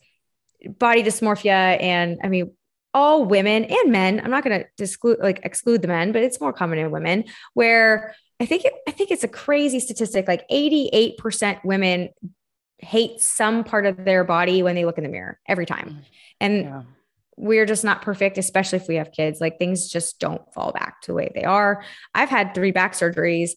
[0.79, 2.53] body dysmorphia and I mean
[2.93, 4.21] all women and men.
[4.23, 7.25] I'm not going to exclude like exclude the men, but it's more common in women
[7.55, 10.27] where I think it, I think it's a crazy statistic.
[10.27, 12.09] Like 88% women
[12.79, 15.89] hate some part of their body when they look in the mirror every time.
[15.89, 16.05] Mm.
[16.41, 16.83] And yeah.
[17.41, 19.41] We're just not perfect, especially if we have kids.
[19.41, 21.83] Like things just don't fall back to the way they are.
[22.15, 23.53] I've had three back surgeries.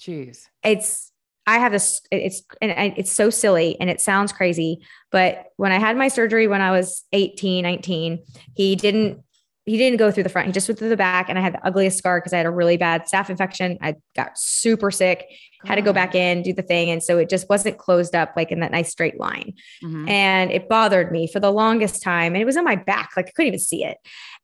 [0.00, 0.40] Jeez.
[0.64, 1.12] It's
[1.46, 2.00] I have this.
[2.10, 4.80] It's and I- it's so silly and it sounds crazy,
[5.10, 9.22] but when I had my surgery when I was 18, 19, he didn't
[9.64, 10.46] he didn't go through the front.
[10.48, 12.46] He just went through the back, and I had the ugliest scar because I had
[12.46, 13.78] a really bad staph infection.
[13.80, 15.24] I got super sick,
[15.64, 18.32] had to go back in, do the thing, and so it just wasn't closed up
[18.36, 19.52] like in that nice straight line
[19.84, 20.08] Mhm.
[20.08, 23.26] and it bothered me for the longest time and it was on my back like
[23.28, 23.98] i couldn't even see it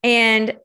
[0.04, 0.56] and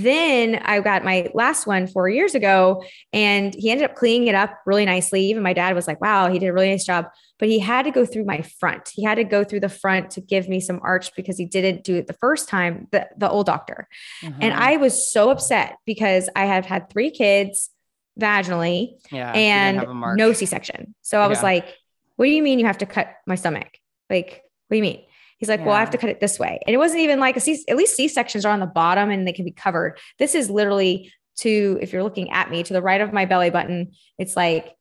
[0.00, 2.82] then i got my last one four years ago
[3.12, 6.28] and he ended up cleaning it up really nicely even my dad was like wow
[6.30, 7.06] he did a really nice job
[7.38, 10.10] but he had to go through my front he had to go through the front
[10.10, 13.28] to give me some arch because he didn't do it the first time the, the
[13.28, 13.88] old doctor
[14.22, 14.52] and Mhm.
[14.52, 17.70] i was so upset because i have had three kids
[18.18, 20.16] vaginally yeah, and have a mark.
[20.18, 20.94] no C-section.
[21.02, 21.42] So I was Yeah.
[21.44, 21.76] like,
[22.16, 23.68] what do you mean you have to cut my stomach?
[24.08, 25.02] Like, what do you mean?
[25.38, 26.58] He's like, well, I have to cut it this way.
[26.66, 29.26] And it wasn't even like a C, at least C-sections are on the bottom and
[29.28, 29.98] they can be covered.
[30.18, 33.50] This is literally to, if you're looking at me to the right of my belly
[33.50, 34.74] button, it's like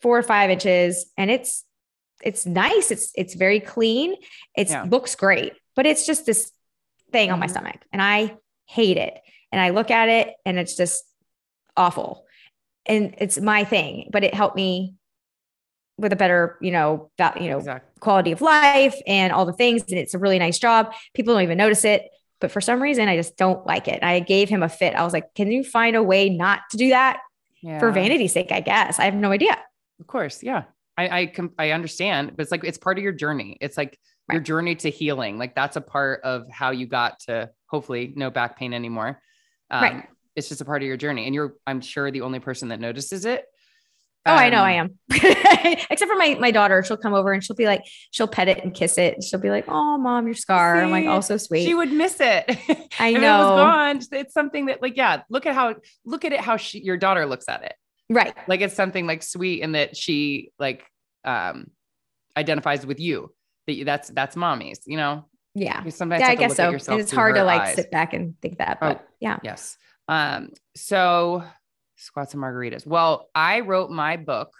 [0.00, 1.64] four or five inches and it's,
[2.22, 2.90] it's nice.
[2.90, 4.14] It's, it's very clean.
[4.56, 4.84] It Yeah.
[4.88, 6.50] looks great, but it's just this
[7.12, 7.50] thing on my Mhm.
[7.50, 9.18] stomach and I hate it.
[9.52, 11.04] And I look at it and it's just
[11.76, 12.24] awful.
[12.86, 14.94] And it's my thing, but it helped me
[15.96, 17.90] with a better, you know, that, you know, Exactly.
[18.00, 19.82] quality of life and all the things.
[19.88, 20.92] And it's a really nice job.
[21.14, 22.08] People don't even notice it.
[22.40, 24.02] But for some reason, I just don't like it.
[24.02, 24.94] I gave him a fit.
[24.94, 27.20] I was like, can you find a way not to do that
[27.62, 27.78] Yeah.
[27.78, 28.50] for vanity's sake?
[28.52, 28.98] I guess.
[28.98, 29.56] I have no idea.
[30.00, 30.42] Of course.
[30.42, 30.64] Yeah.
[30.98, 33.56] I, I, com- I understand, but it's like, it's part of your journey.
[33.60, 33.98] It's like
[34.30, 35.38] your journey to healing.
[35.38, 39.20] Like that's a part of how you got to hopefully no back pain anymore.
[39.70, 40.08] Um, Right.
[40.36, 41.26] It's just a part of your journey.
[41.26, 43.44] And you're, I'm sure the only person that notices it.
[44.26, 44.98] Oh, I know Um, I am.
[45.90, 46.82] Except for my my daughter.
[46.82, 49.22] She'll come over and she'll be like, she'll pet it and kiss it.
[49.22, 50.82] She'll be like, Oh, mom, your scar.
[50.82, 51.64] I'm like, oh, so sweet.
[51.64, 52.44] She would miss it.
[52.98, 53.38] I it know.
[53.50, 55.74] was gone, it's something that like, yeah, look at how,
[56.06, 57.74] look at it, how she, your daughter looks at it.
[58.08, 58.34] right.
[58.48, 60.84] Like it's something like sweet and that she like,
[61.24, 61.66] um,
[62.36, 63.32] identifies with you
[63.66, 65.84] that you- that's, that's mommy's, you know, Yeah.
[65.84, 66.68] you sometimes Yeah, I guess so.
[66.70, 67.74] And it's hard to like eyes.
[67.76, 68.78] sit back and think that.
[68.80, 68.88] Oh.
[68.88, 69.38] But yeah.
[69.42, 69.76] Yes.
[70.08, 71.44] Um, so
[72.04, 72.86] squats and margaritas.
[72.86, 74.50] Well, I wrote my book.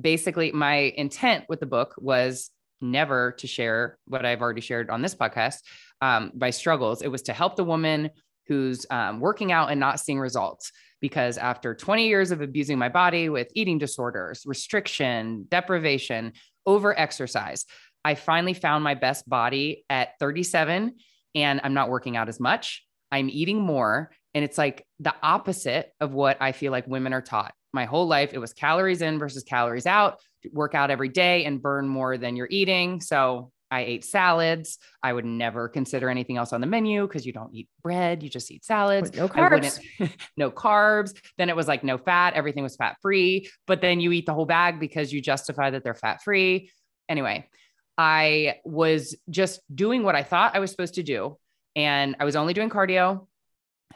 [0.00, 5.02] Basically, my intent with the book was never to share what I've already shared on
[5.02, 5.58] this podcast,
[6.00, 7.02] um, my struggles.
[7.02, 8.10] It was to help the woman
[8.46, 10.72] who's um, working out and not seeing results.
[11.00, 16.32] Because after 20 years of abusing my body with eating disorders, restriction, deprivation,
[16.66, 17.64] over exercise,
[18.04, 20.96] I finally found my best body at 37
[21.34, 22.84] and I'm not working out as much.
[23.10, 24.10] I'm eating more.
[24.34, 27.52] And it's like the opposite of what I feel like women are taught.
[27.72, 30.20] My whole life, it was calories in versus calories out,
[30.52, 33.00] work out every day and burn more than you're eating.
[33.00, 34.78] So I ate salads.
[35.02, 38.28] I would never consider anything else on the menu because you don't eat bread, you
[38.28, 39.10] just eat salads.
[39.10, 39.80] With no carbs.
[40.36, 41.14] no carbs.
[41.38, 43.48] Then it was like no fat, everything was fat free.
[43.66, 46.72] But then you eat the whole bag because you justify that they're fat free.
[47.08, 47.48] Anyway,
[47.96, 51.36] I was just doing what I thought I was supposed to do.
[51.76, 53.28] And I was only doing cardio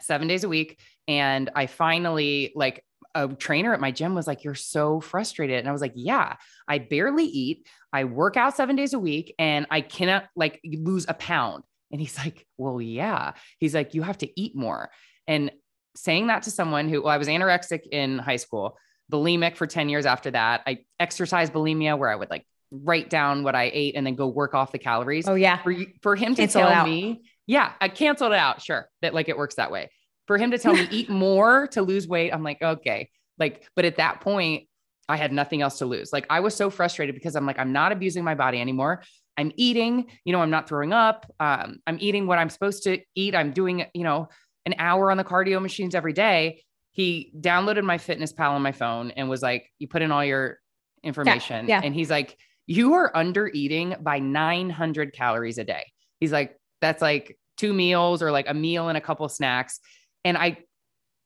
[0.01, 0.79] seven days a week.
[1.07, 2.83] And I finally, like,
[3.15, 5.59] a trainer at my gym was like, You're so frustrated.
[5.59, 6.35] And I was like, Yeah,
[6.67, 7.67] I barely eat.
[7.93, 11.63] I work out seven days a week and I cannot like lose a pound.
[11.91, 13.31] And he's like, Well, yeah.
[13.59, 14.91] He's like, You have to eat more.
[15.27, 15.51] And
[15.95, 18.77] saying that to someone who, well, I was anorexic in high school,
[19.09, 20.61] bulimic for 10 years after that.
[20.67, 24.27] I exercise bulimia where I would like write down what I ate and then go
[24.27, 25.27] work off the calories.
[25.27, 25.63] Oh, yeah.
[25.63, 28.61] For, for him to Cancel it tell me, yeah, I canceled it out.
[28.61, 28.89] Sure.
[29.01, 29.89] That like it works that way.
[30.27, 33.09] For him to tell me eat more to lose weight, I'm like, okay.
[33.37, 34.67] Like, but at that point,
[35.07, 36.11] I had nothing else to lose.
[36.11, 39.03] Like I was so frustrated because I'm like, I'm not abusing my body anymore.
[39.37, 41.31] I'm eating, you know, I'm not throwing up.
[41.39, 43.35] Um, I'm eating what I'm supposed to eat.
[43.35, 44.29] I'm doing, you know,
[44.65, 46.63] an hour on the cardio machines every day.
[46.91, 50.59] He downloaded MyFitnessPal on my phone and was like, you put in all your
[51.03, 51.67] information.
[51.67, 51.81] yeah.
[51.83, 55.85] And he's like, you are under eating by 900 calories a day.
[56.19, 59.79] He's like, that's like two meals or like a meal and a couple snacks.
[60.23, 60.57] And I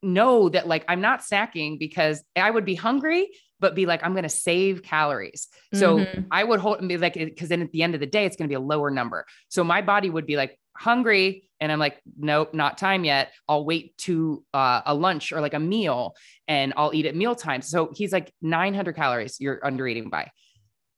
[0.01, 4.13] know that like I'm not snacking because I would be hungry, but be like, I'm
[4.13, 5.49] going to save calories.
[5.73, 6.27] So Mhm.
[6.31, 8.37] I would hold and be like, because then at the end of the day, it's
[8.37, 9.25] going to be a lower number.
[9.49, 11.49] So my body would be like hungry.
[11.59, 13.33] And I'm like, nope, not time yet.
[13.49, 16.15] I'll wait to uh, a lunch or like a meal
[16.47, 17.61] and I'll eat at mealtime.
[17.61, 20.31] So he's like 900 calories you're under eating by.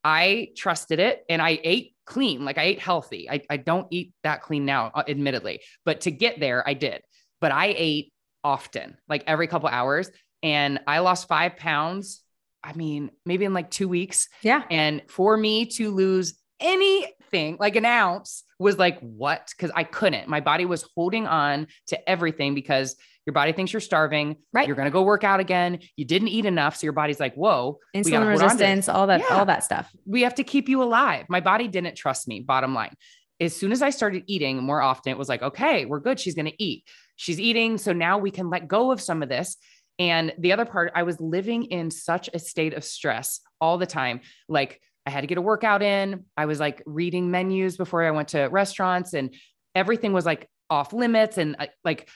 [0.04, 3.30] I trusted it and I ate clean, like I ate healthy.
[3.30, 7.02] I, I don't eat that clean now, uh, admittedly, but to get there, I did.
[7.40, 10.10] But I ate often, like every couple hours,
[10.44, 12.22] and I lost five pounds.
[12.64, 14.28] I mean, maybe in like two weeks.
[14.42, 14.64] Yeah.
[14.70, 19.52] And for me to lose anything like an ounce was like, what?
[19.56, 20.28] Because I couldn't.
[20.28, 24.38] My body was holding on to everything because your body thinks you're starving.
[24.52, 24.66] Right.
[24.68, 25.80] You're going to go work out again.
[25.96, 26.76] You didn't eat enough.
[26.76, 28.42] So your body's like, whoa, Insulin hold on to this.
[28.42, 29.38] resistance, all that, Yeah.
[29.38, 29.92] all that stuff.
[30.06, 31.26] we have to keep you alive.
[31.30, 32.94] My body didn't trust me, bottom line.
[33.40, 36.20] As soon as I started eating more often, it was like, okay, we're good.
[36.20, 36.88] She's going to eat.
[37.16, 37.78] She's eating.
[37.78, 39.58] So now we can let go of some of this.
[40.00, 43.86] And the other part, I was living in such a state of stress all the
[43.86, 44.22] time.
[44.50, 46.26] Like I had to get a workout in.
[46.36, 49.34] I was like reading menus before I went to restaurants and
[49.76, 51.38] everything was like off limits.
[51.38, 52.10] And uh, like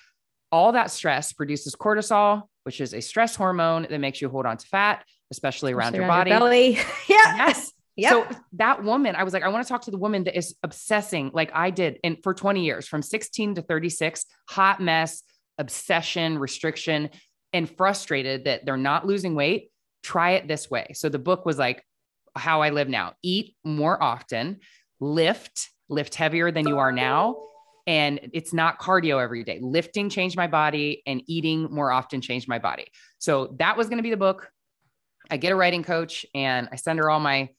[0.51, 4.57] all that stress produces cortisol, which is a stress hormone that makes you hold on
[4.57, 6.29] to fat, especially around Especially your body.
[6.29, 6.71] belly.
[7.07, 7.37] yeah.
[7.37, 7.71] Yes.
[7.97, 8.11] Yep.
[8.11, 10.55] So that woman, I was like, I want to talk to the woman that is
[10.63, 15.23] obsessing like I did and for 20 years, from 16 to 36, hot mess,
[15.57, 17.09] obsession, restriction,
[17.53, 19.71] and frustrated that they're not losing weight.
[20.03, 20.87] Try it this way.
[20.93, 21.83] So the book was like
[22.35, 23.13] how I live now.
[23.23, 24.59] Eat more often,
[24.99, 27.37] lift, lift heavier than you are now.
[27.87, 29.59] And it's not cardio every day.
[29.61, 32.87] Lifting changed my body and eating more often changed my body.
[33.19, 34.49] So that was going to be the book.
[35.29, 37.49] I get a writing coach and I send her all my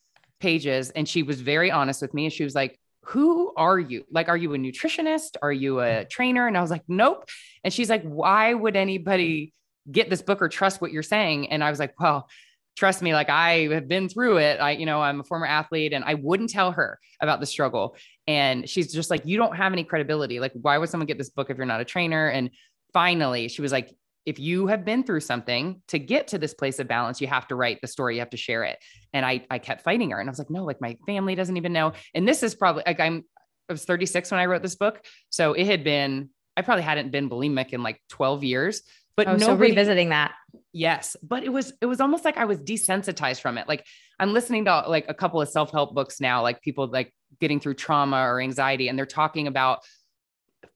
[0.41, 4.05] pages and she was very honest with me and she was like who are you?
[4.11, 5.37] Like are you a nutritionist?
[5.41, 6.11] Are you a mm.
[6.11, 6.49] trainer?
[6.49, 7.29] And i was like nope.
[7.63, 9.53] And she's like why would anybody
[9.91, 11.51] get this book or trust what you're saying?
[11.51, 12.29] And i was like well
[12.77, 14.61] trust me like i have been through it.
[14.61, 17.97] I you know i'm a former athlete and i wouldn't tell her about the struggle
[18.27, 21.31] and she's just like you don't have any credibility like why would someone get this
[21.31, 22.51] book if you're not a trainer and
[22.93, 23.95] finally she was like
[24.27, 27.47] if you have been through something to get to this place of balance, you have
[27.47, 28.77] to write the story, you have to share it.
[29.13, 30.19] And I, I kept fighting her.
[30.19, 31.93] And I was like, no, like my family doesn't even know.
[32.13, 33.25] And this is probably like I'm,
[33.69, 35.05] I was 36 when I wrote this book.
[35.31, 38.83] So it had been, I probably hadn't been bulimic in like 12 years,
[39.17, 40.33] but Oh, so revisiting that.
[40.73, 43.69] yes, but it was, it was almost like I was desensitized from it.
[43.69, 43.87] Like
[44.19, 47.75] I'm listening to like a couple of self-help books now, like people like getting through
[47.75, 49.81] trauma or anxiety, and they're talking about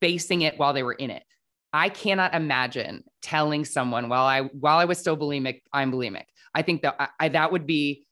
[0.00, 1.24] facing it while they were in it.
[1.72, 6.24] I cannot imagine telling someone while I while I was still bulimic, I'm bulimic.
[6.54, 8.04] I think that I, I that would be.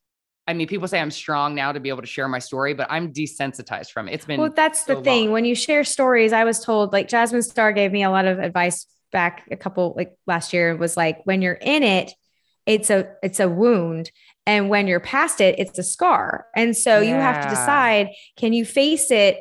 [0.46, 2.86] I mean, people say I'm strong now to be able to share my story, but
[2.88, 4.14] I'm desensitized from it.
[4.14, 5.26] It's been Well, that's the thing.
[5.26, 5.32] long.
[5.34, 8.38] When you share stories, I was told like Jasmine Star gave me a lot of
[8.38, 12.12] advice back a couple like last year was like when you're in it,
[12.64, 14.10] it's a it's a wound
[14.48, 16.46] And when you're past it, it's a scar.
[16.56, 17.10] And so yeah.
[17.10, 19.40] you have to decide can you face it?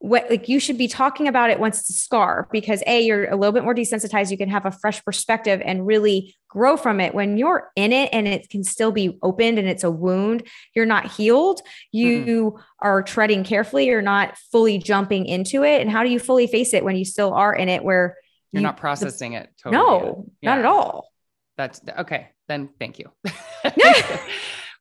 [0.00, 3.28] What like you should be talking about it once it's a scar because a you're
[3.28, 4.30] a little bit more desensitized.
[4.30, 7.14] You can have a fresh perspective and really grow from it.
[7.14, 10.86] When you're in it and it can still be opened and it's a wound you're
[10.86, 12.20] not healed you
[12.52, 12.58] mm-hmm.
[12.78, 13.86] are treading carefully.
[13.86, 15.82] You're not fully jumping into it.
[15.82, 18.16] And how do you fully face it when you still are in it where
[18.52, 21.10] you're you, not processing the, it totally no not at all
[21.58, 23.10] that's okay then thank you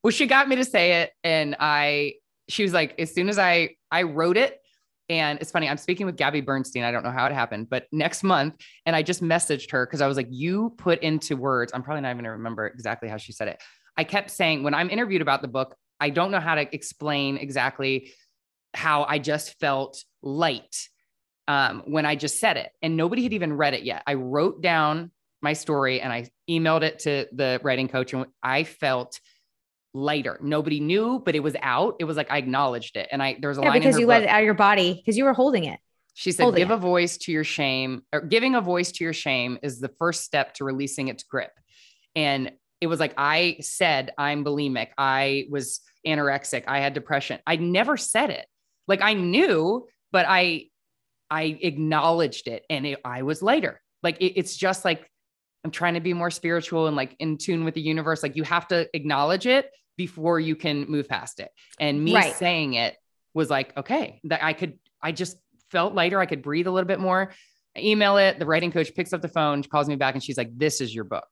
[0.04, 2.14] well she got me to say it and i
[2.48, 4.62] she was like as soon as i i wrote it
[5.10, 6.84] and it's funny, I'm speaking with Gabby Bernstein.
[6.84, 8.58] I don't know how it happened, but next month.
[8.86, 12.02] And I just messaged her because I was like, you put into words, I'm probably
[12.02, 13.62] not even going to remember exactly how she said it.
[13.96, 17.38] I kept saying, when I'm interviewed about the book, I don't know how to explain
[17.38, 18.12] exactly
[18.74, 20.76] how I just felt light
[21.48, 22.72] um, when I just said it.
[22.82, 24.04] And nobody had even read it yet.
[24.06, 25.12] I wrote down
[25.42, 29.20] my story and I emailed it to the writing coach, and I felt
[29.94, 30.40] lighter.
[30.42, 31.96] Nobody knew, but it was out.
[32.00, 33.08] It was like I acknowledged it.
[33.12, 34.10] And I there was a yeah, line because you book.
[34.10, 35.80] let it out of your body because you were holding it.
[36.14, 36.76] She said, holding give it.
[36.76, 40.24] a voice to your shame, or giving a voice to your shame is the first
[40.24, 41.52] step to releasing its grip.
[42.16, 44.90] And it was like I said, I'm bulimic.
[44.98, 46.64] I was anorexic.
[46.68, 47.40] I had depression.
[47.46, 48.46] I never said it.
[48.88, 50.66] Like I knew, but I
[51.30, 53.82] I acknowledged it and it, I was lighter.
[54.02, 55.10] Like it, it's just like
[55.68, 58.24] I'm trying to be more spiritual and like in tune with the universe.
[58.24, 61.50] Like you have to acknowledge it before you can move past it.
[61.78, 62.34] And me right.
[62.34, 62.96] saying it
[63.34, 65.36] was like, okay, that I could, I just
[65.70, 66.22] felt lighter.
[66.22, 67.34] I could breathe a little bit more.
[67.76, 68.40] I email it.
[68.40, 70.96] The writing coach picks up the phone, calls me back, and she's like, this is
[70.96, 71.28] your book.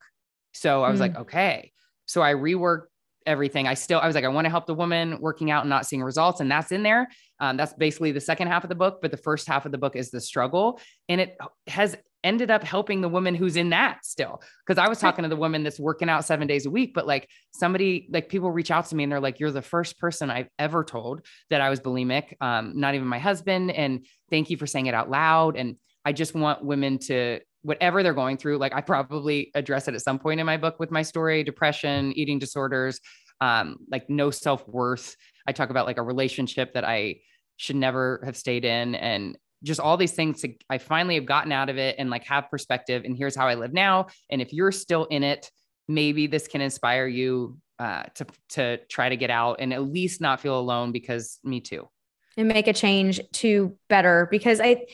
[0.53, 1.71] So I was mm like, okay.
[2.05, 2.87] So I reworked
[3.25, 3.69] everything.
[3.69, 5.85] I still, I was like, I want to help the woman working out and not
[5.85, 6.41] seeing results.
[6.41, 7.07] And that's in there.
[7.39, 8.99] Um, that's basically the second half of the book.
[9.01, 10.81] But the first half of the book is the struggle.
[11.07, 11.95] And it has
[12.25, 14.41] ended up helping the woman who's in that still.
[14.67, 17.05] Cause I was talking to the woman that's working out seven days a week, but
[17.07, 20.29] like somebody, like people reach out to me and they're like, you're the first person
[20.29, 22.33] I've ever told that I was bulimic.
[22.41, 23.71] Um, not even my husband.
[23.71, 25.55] And thank you for saying it out loud.
[25.55, 29.95] And I just want women to, whatever they're going through, like I probably address it
[29.95, 32.99] at some point in my book with my story, depression, eating disorders,
[33.39, 35.15] um, like no self-worth.
[35.47, 37.21] I talk about like a relationship that I
[37.57, 41.51] should never have stayed in and just all these things to, I finally have gotten
[41.51, 44.07] out of it and like have perspective and here's how I live now.
[44.29, 45.49] And if you're still in it,
[45.87, 50.21] maybe this can inspire you uh, to, to try to get out and at least
[50.21, 51.89] not feel alone because me too.
[52.37, 54.85] And make a change to better because I,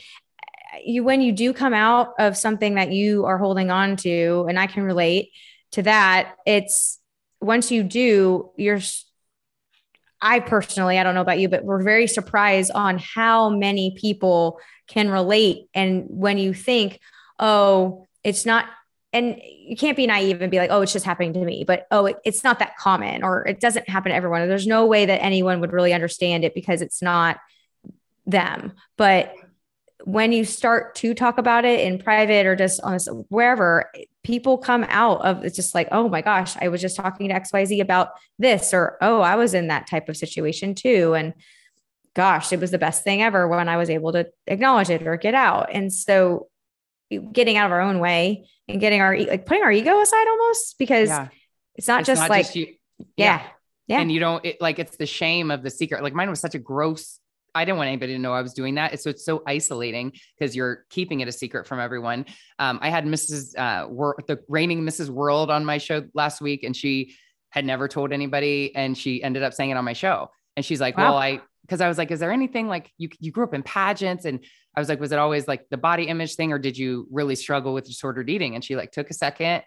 [0.82, 4.58] you, when you do come out of something that you are holding on to, and
[4.58, 5.30] I can relate
[5.72, 6.98] to that, it's
[7.40, 8.80] once you do, you're
[10.22, 14.60] I personally, I don't know about you, but we're very surprised on how many people
[14.86, 15.68] can relate.
[15.74, 17.00] And when you think,
[17.40, 18.66] oh, it's not,
[19.12, 21.86] and you can't be naive and be like, oh, it's just happening to me, but
[21.90, 24.48] oh, it, it's not that common or it doesn't happen to everyone.
[24.48, 27.38] There's no way that anyone would really understand it because it's not
[28.24, 28.72] them.
[28.96, 29.34] But
[30.04, 33.90] when you start to talk about it in private or just on this, wherever
[34.24, 37.34] people come out of it's just like oh my gosh i was just talking to
[37.34, 41.34] xyz about this or oh i was in that type of situation too and
[42.14, 45.16] gosh it was the best thing ever when i was able to acknowledge it or
[45.16, 46.48] get out and so
[47.32, 50.78] getting out of our own way and getting our like putting our ego aside almost
[50.78, 51.28] because yeah.
[51.74, 52.68] it's not it's just not like just yeah.
[53.16, 53.42] yeah.
[53.88, 56.40] yeah and you don't it, like it's the shame of the secret like mine was
[56.40, 57.18] such a gross
[57.54, 58.98] I didn't want anybody to know I was doing that.
[59.00, 62.26] So it's so isolating because you're keeping it a secret from everyone.
[62.58, 63.56] Um, I had Mrs.
[63.56, 65.08] Uh, Wor- the reigning Mrs.
[65.08, 67.14] World on my show last week, and she
[67.50, 70.30] had never told anybody, and she ended up saying it on my show.
[70.56, 71.12] And she's like, wow.
[71.12, 73.62] "Well, I," because I was like, "Is there anything like you you grew up in
[73.62, 74.40] pageants?" And
[74.74, 77.34] I was like, "Was it always like the body image thing, or did you really
[77.34, 79.62] struggle with disordered eating?" And she like took a second,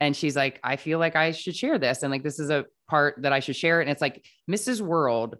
[0.00, 2.66] and she's like, "I feel like I should share this, and like this is a
[2.88, 4.80] part that I should share." And it's like Mrs.
[4.80, 5.36] World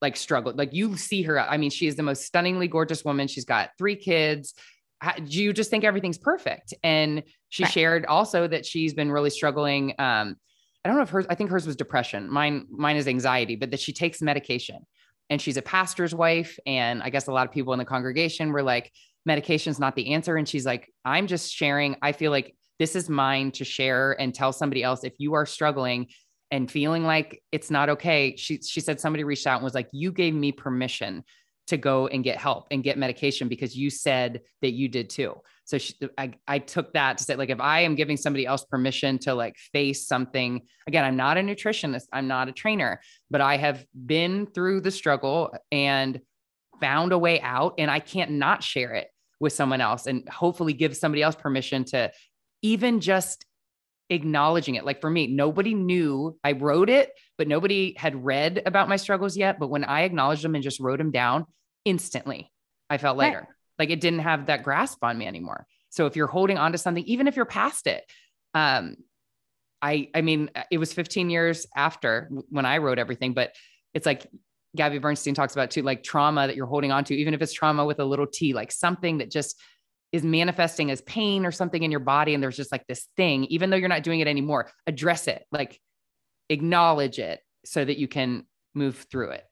[0.00, 0.56] like struggled.
[0.56, 1.40] Like you see her.
[1.40, 3.28] I mean, she is the most stunningly gorgeous woman.
[3.28, 4.54] She's got three kids.
[5.16, 6.74] Do you just think everything's perfect?
[6.82, 7.72] And she right.
[7.72, 9.94] shared also that she's been really struggling.
[9.98, 10.36] Um,
[10.84, 12.30] I don't know if hers, I think hers was depression.
[12.30, 14.86] Mine, mine is anxiety, but that she takes medication
[15.30, 16.58] and she's a pastor's wife.
[16.66, 18.90] And I guess a lot of people in the congregation were like,
[19.26, 20.36] medication's not the answer.
[20.36, 21.96] And she's like, I'm just sharing.
[22.02, 25.46] I feel like this is mine to share and tell somebody else if you are
[25.46, 26.06] struggling
[26.50, 28.34] and feeling like it's not okay.
[28.36, 31.24] She she said somebody reached out and was like, "You gave me permission
[31.66, 35.34] to go and get help and get medication because you said that you did too."
[35.64, 38.64] So she, I I took that to say like if I am giving somebody else
[38.64, 43.40] permission to like face something again, I'm not a nutritionist, I'm not a trainer, but
[43.40, 46.20] I have been through the struggle and
[46.80, 49.08] found a way out and I can't not share it
[49.40, 52.10] with someone else and hopefully give somebody else permission to
[52.62, 53.44] even just
[54.10, 54.84] acknowledging it.
[54.84, 59.36] Like for me, nobody knew I wrote it, but nobody had read about my struggles
[59.36, 59.58] yet.
[59.58, 61.46] But when I acknowledged them and just wrote them down
[61.84, 62.50] instantly,
[62.88, 63.40] I felt lighter.
[63.40, 63.48] Right.
[63.78, 65.66] Like it didn't have that grasp on me anymore.
[65.90, 68.04] So if you're holding on to something, even if you're past it,
[68.54, 68.96] um,
[69.80, 73.54] I, I mean, it was 15 years after when I wrote everything, but
[73.94, 74.26] it's like
[74.74, 77.52] Gabby Bernstein talks about too, like trauma that you're holding on to, even if it's
[77.52, 79.58] trauma with a little T, like something that just
[80.12, 82.34] is manifesting as pain or something in your body.
[82.34, 85.44] And there's just like this thing, even though you're not doing it anymore, address it,
[85.52, 85.80] like
[86.48, 89.44] acknowledge it so that you can move through it.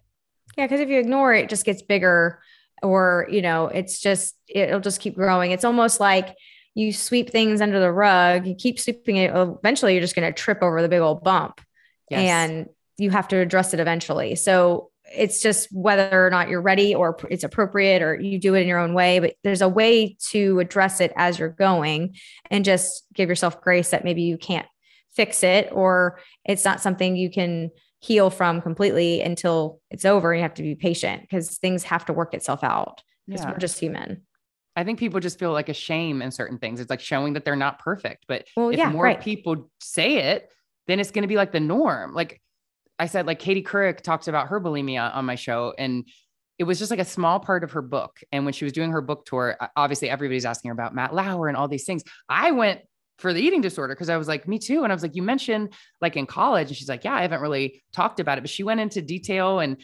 [0.57, 0.67] Yeah.
[0.67, 2.41] Cause if you ignore it, it just gets bigger
[2.83, 5.51] or, you know, it's just, it'll just keep growing.
[5.51, 6.35] It's almost like,
[6.75, 9.35] you sweep things under the rug, you keep sweeping it.
[9.35, 11.63] Eventually, you're just going to trip over the big old bump.
[12.11, 12.21] Yes.
[12.21, 12.67] And
[12.99, 14.35] you have to address it eventually.
[14.35, 18.61] So it's just whether or not you're ready or it's appropriate or you do it
[18.61, 19.19] in your own way.
[19.19, 22.17] But there's a way to address it as you're going
[22.51, 24.67] and just give yourself grace that maybe you can't
[25.15, 30.35] fix it or it's not something you can heal from completely until it's over.
[30.35, 33.51] You have to be patient because things have to work itself out because yeah.
[33.51, 34.23] we're just human.
[34.77, 36.81] I think people just feel like a shame in certain things.
[36.81, 38.27] It's like showing that they're not perfect.
[38.29, 39.21] But well, if yeah, more right.
[39.21, 40.49] people say it,
[40.87, 42.13] then it's going to be like the norm.
[42.13, 42.43] Like
[42.99, 46.09] I said, like Katie Couric talked about her bulimia on my show, and
[46.59, 48.21] it was just like a small part of her book.
[48.33, 51.49] And when she was doing her book tour, obviously everybody's asking her about Matt Lauer
[51.49, 52.03] and all these things.
[52.29, 52.81] I went
[53.19, 54.83] for the eating disorder because I was like, me too.
[54.83, 57.43] And I was like, you mentioned like in college, and she's like, yeah, I haven't
[57.43, 59.81] really talked about it, but she went into detail and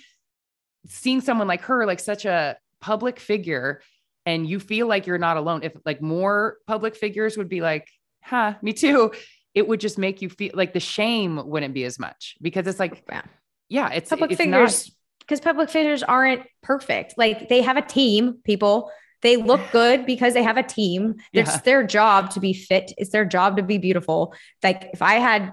[0.86, 3.80] seeing someone like her, like such a public figure
[4.26, 7.88] and you feel like you're not alone if like more public figures would be like
[8.22, 9.12] huh me too
[9.54, 12.80] it would just make you feel like the shame wouldn't be as much because it's
[12.80, 13.22] like yeah,
[13.68, 14.90] yeah it's public it's figures
[15.20, 18.90] because public figures aren't perfect like they have a team people
[19.22, 21.60] they look good because they have a team it's yeah.
[21.64, 25.52] their job to be fit it's their job to be beautiful like if i had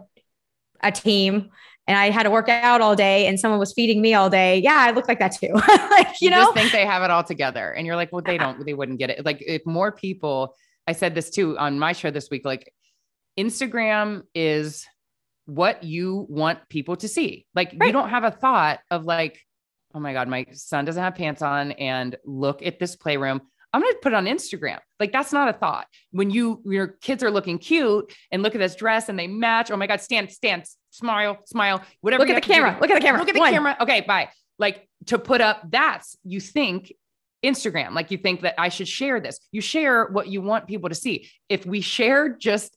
[0.82, 1.50] a team
[1.88, 4.60] and I had to work out all day and someone was feeding me all day,
[4.60, 5.52] yeah, I look like that too.
[5.90, 7.72] like, you, you know, just think they have it all together.
[7.72, 9.26] And you're like, well, they don't, they wouldn't get it.
[9.26, 12.72] Like if more people, I said this too on my show this week, like
[13.40, 14.86] Instagram is
[15.46, 17.46] what you want people to see.
[17.56, 17.88] Like right.
[17.88, 19.40] you don't have a thought of like,
[19.96, 23.42] oh my God, my son doesn't have pants on and look at this playroom.
[23.74, 24.80] I'm going to put it on Instagram.
[25.00, 25.88] Like that's not a thought.
[26.12, 29.72] When you your kids are looking cute and look at this dress and they match.
[29.72, 32.26] Oh my God, stand, stand, smile, smile, whatever.
[32.26, 32.78] Look at the camera.
[32.82, 33.20] Look at the camera.
[33.20, 33.54] Look at the One.
[33.54, 33.78] camera.
[33.80, 34.30] Okay, bye.
[34.58, 36.92] Like to put up that's you think
[37.44, 39.40] Instagram, like you think that I should share this.
[39.52, 41.30] You share what you want people to see.
[41.48, 42.76] If we share just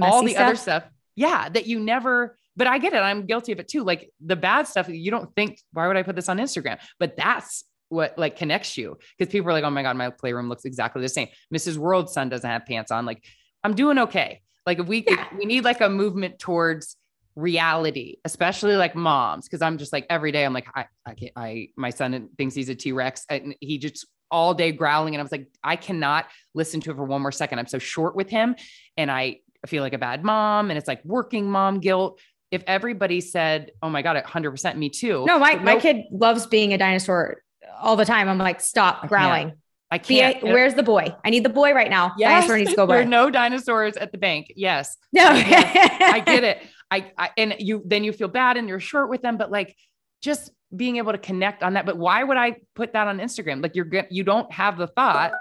[0.00, 0.46] all the stuff.
[0.46, 0.84] other stuff,
[1.16, 2.98] yeah, that you never but I get it.
[2.98, 3.82] I'm guilty of it too.
[3.82, 6.78] Like the bad stuff, you don't think, why would I put this on Instagram?
[6.98, 10.48] But that's what like connects you because people are like, oh my God, my playroom
[10.48, 11.28] looks exactly the same.
[11.52, 11.76] Mrs.
[11.76, 13.06] World's son doesn't have pants on.
[13.06, 13.24] Like,
[13.62, 14.40] I'm doing okay.
[14.66, 15.26] Like, if we yeah.
[15.36, 16.96] we need like a movement towards
[17.36, 21.32] reality, especially like moms, because I'm just like every day, I'm like, I, I can't,
[21.36, 25.14] I, my son thinks he's a T Rex and he just all day growling.
[25.14, 27.58] And I was like, I cannot listen to it for one more second.
[27.58, 28.56] I'm so short with him
[28.96, 33.20] and I feel like a bad mom and it's like working mom guilt if everybody
[33.20, 37.42] said, "Oh my god, 100% me too." No, my my kid loves being a dinosaur
[37.80, 38.28] all the time.
[38.28, 39.54] I'm like, stop growling.
[39.90, 40.42] I can't.
[40.42, 41.14] Be, where's the boy?
[41.24, 42.14] I need the boy right now.
[42.18, 42.42] Yes.
[42.42, 42.94] Dinosaur needs to go by.
[42.96, 44.52] There are no dinosaurs at the bank.
[44.56, 44.96] Yes.
[45.12, 45.24] No.
[45.24, 46.62] I get it.
[46.90, 49.76] I, I, and you then you feel bad and you're short with them, but like
[50.22, 51.86] just being able to connect on that.
[51.86, 53.62] But why would I put that on Instagram?
[53.62, 55.32] Like you're good, you don't have the thought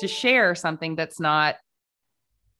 [0.00, 1.56] to share something that's not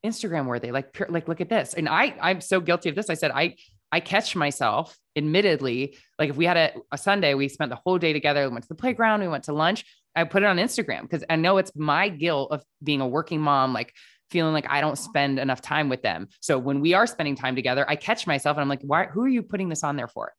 [0.05, 0.71] Instagram worthy.
[0.71, 1.75] Like, like look at this.
[1.75, 3.11] And I, I'm so guilty of this.
[3.11, 3.57] I said I
[3.93, 7.99] I catch myself, admittedly, like if we had a, a Sunday, we spent the whole
[7.99, 9.85] day together, we went to the playground, we went to lunch.
[10.15, 13.41] I put it on Instagram because I know it's my guilt of being a working
[13.41, 13.93] mom, like
[14.31, 16.29] feeling like I don't spend enough time with them.
[16.41, 19.23] So when we are spending time together, I catch myself and I'm like, why, who
[19.23, 20.33] are you putting this on there for?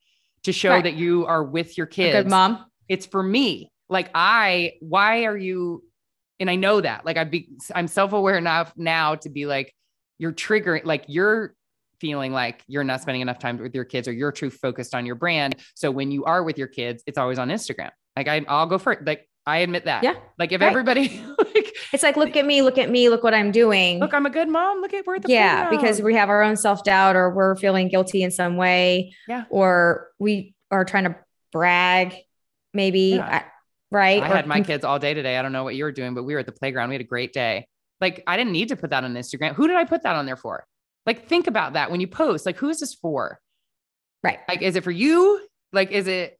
[0.43, 0.83] To show right.
[0.83, 2.15] that you are with your kids.
[2.15, 2.65] A good mom.
[2.87, 3.71] It's for me.
[3.89, 5.83] Like I, why are you?
[6.41, 9.73] And I know that, like I be, I'm self-aware enough now to be like,
[10.17, 11.55] you're triggering, like you're
[11.99, 15.05] feeling like you're not spending enough time with your kids or you're too focused on
[15.05, 15.55] your brand.
[15.75, 17.91] So when you are with your kids, it's always on Instagram.
[18.17, 19.05] Like I, I'll go for it.
[19.05, 20.03] Like I admit that.
[20.03, 20.15] Yeah.
[20.37, 20.67] Like if right.
[20.67, 23.99] everybody like it's like, look at me, look at me, look what I'm doing.
[23.99, 24.81] Look, I'm a good mom.
[24.81, 28.23] Look at where the Yeah, because we have our own self-doubt or we're feeling guilty
[28.23, 29.13] in some way.
[29.27, 29.45] Yeah.
[29.49, 31.15] Or we are trying to
[31.51, 32.15] brag,
[32.73, 33.15] maybe.
[33.15, 33.43] Yeah.
[33.91, 34.23] Right.
[34.23, 35.37] I or had my kids all day today.
[35.37, 36.89] I don't know what you were doing, but we were at the playground.
[36.89, 37.67] We had a great day.
[37.99, 39.53] Like I didn't need to put that on Instagram.
[39.53, 40.65] Who did I put that on there for?
[41.05, 42.45] Like, think about that when you post.
[42.45, 43.39] Like, who is this for?
[44.23, 44.39] Right.
[44.47, 45.47] Like, is it for you?
[45.73, 46.37] Like, is it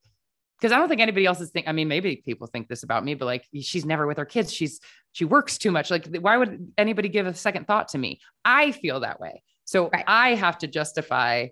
[0.60, 1.68] because I don't think anybody else is think.
[1.68, 4.54] I mean, maybe people think this about me, but like, she's never with her kids.
[4.54, 4.80] She's
[5.12, 5.90] she works too much.
[5.90, 8.22] Like, why would anybody give a second thought to me?
[8.46, 9.42] I feel that way.
[9.66, 10.04] So Right.
[10.08, 11.48] I have to justify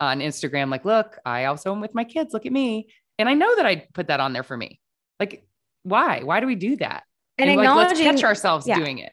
[0.00, 2.34] on Instagram, like, look, I also am with my kids.
[2.34, 2.88] Look at me.
[3.18, 4.80] And I know that I put that on there for me.
[5.22, 5.46] Like,
[5.84, 6.22] why?
[6.24, 7.04] Why do we do that?
[7.38, 8.76] And, like, let's catch ourselves yeah.
[8.76, 9.12] doing it.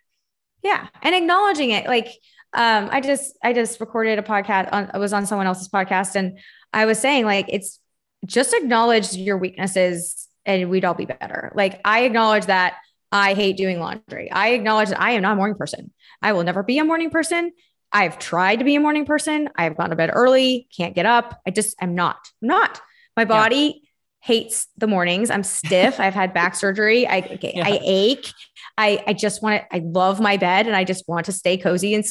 [0.64, 0.88] Yeah.
[1.04, 1.86] And acknowledging it.
[1.86, 2.08] Like,
[2.54, 6.16] um, I just, I just recorded a podcast on, I was on someone else's podcast
[6.16, 6.40] and
[6.74, 7.80] I was saying like, it's
[8.26, 11.52] just acknowledge your weaknesses and we'd all be better.
[11.54, 12.78] Like I acknowledge that
[13.12, 14.32] I hate doing laundry.
[14.32, 15.92] I acknowledge that I am not a morning person.
[16.24, 17.52] I will never be a morning person.
[17.92, 19.50] I've tried to be a morning person.
[19.56, 21.40] I've gone to bed early, can't get up.
[21.46, 22.82] I just am not, I'm not.
[23.16, 23.89] My body
[24.22, 25.30] hates the mornings.
[25.30, 26.00] I'm stiff.
[26.00, 27.08] I've had back surgery.
[27.08, 27.64] I, I, Yeah.
[27.68, 28.32] I ache.
[28.78, 31.58] I, I just want to, I love my bed and I just want to stay
[31.58, 32.04] cozy and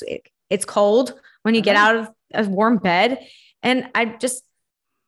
[0.51, 1.87] it's cold when you get Uh-huh.
[1.87, 1.97] out
[2.35, 3.19] of a warm bed.
[3.63, 4.43] And I just,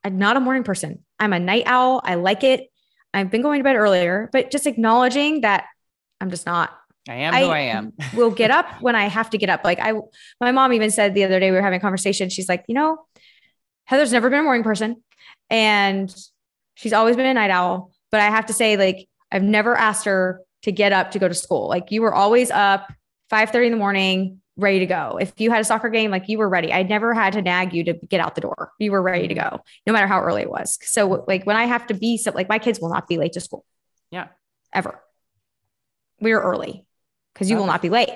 [0.05, 1.05] I'm not a morning person.
[1.19, 2.01] I'm a night owl.
[2.05, 2.71] I like it.
[3.13, 5.67] I've been going to bed earlier, but just acknowledging that
[6.21, 6.71] I'm just not
[7.09, 7.93] I am who I am.
[8.15, 9.65] will get up when I have to get up.
[9.65, 9.93] Like I,
[10.41, 12.29] my mom even said the other day we were having a conversation.
[12.29, 12.99] She's like, you know,
[13.85, 15.03] Heather's never been a morning person,
[15.49, 16.15] and
[16.81, 17.93] she's always been a night owl.
[18.11, 21.29] But I have to say, like, I've never asked her to get up to go
[21.29, 21.69] to school.
[21.69, 22.93] Like you were always up
[23.31, 25.17] five thirty in the morning, ready to go.
[25.21, 26.73] If you had a soccer game, like you were ready.
[26.73, 28.73] I never had to nag you to get out the door.
[28.79, 30.79] You were ready to go, no matter how early it was.
[30.83, 33.33] So like when I have to be, so like my kids will not be late
[33.35, 33.65] to school
[34.11, 34.29] Yeah.
[34.75, 35.01] ever.
[36.21, 36.85] We're early
[37.33, 38.11] because you will not be late.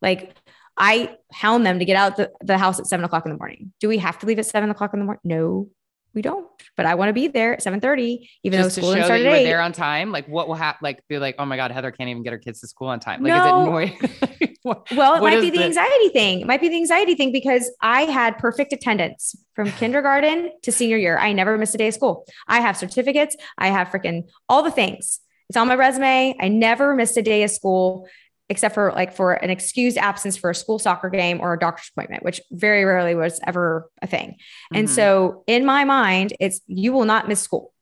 [0.00, 0.36] Like
[0.76, 3.72] I hound them to get out the, the house at seven o'clock in the morning.
[3.80, 5.20] Do we have to leave at seven o'clock in the morning?
[5.24, 5.68] No,
[6.14, 6.46] we don't.
[6.76, 9.00] But I want to be there at seven thirty, even Just though school show didn't
[9.02, 9.44] that start you at were eight.
[9.44, 10.12] there on time.
[10.12, 10.78] Like what will happen?
[10.82, 13.00] Like be like, oh my God, Heather can't even get her kids to school on
[13.00, 13.22] time.
[13.22, 13.38] Like No.
[13.40, 14.56] is it annoying?
[14.62, 16.40] What- Well, it might be the anxiety thing.
[16.40, 20.96] It might be the anxiety thing because I had perfect attendance from kindergarten to senior
[20.96, 21.18] year.
[21.18, 22.24] I never missed a day of school.
[22.46, 23.36] I have certificates.
[23.58, 25.18] I have freaking all the things.
[25.48, 26.36] It's on my resume.
[26.40, 28.08] I never missed a day of school
[28.48, 31.90] except for like for an excused absence for a school soccer game or a doctor's
[31.96, 34.36] appointment, which very rarely was ever a thing.
[34.74, 34.90] And Mhm.
[34.90, 37.72] so in my mind, it's you will not miss school.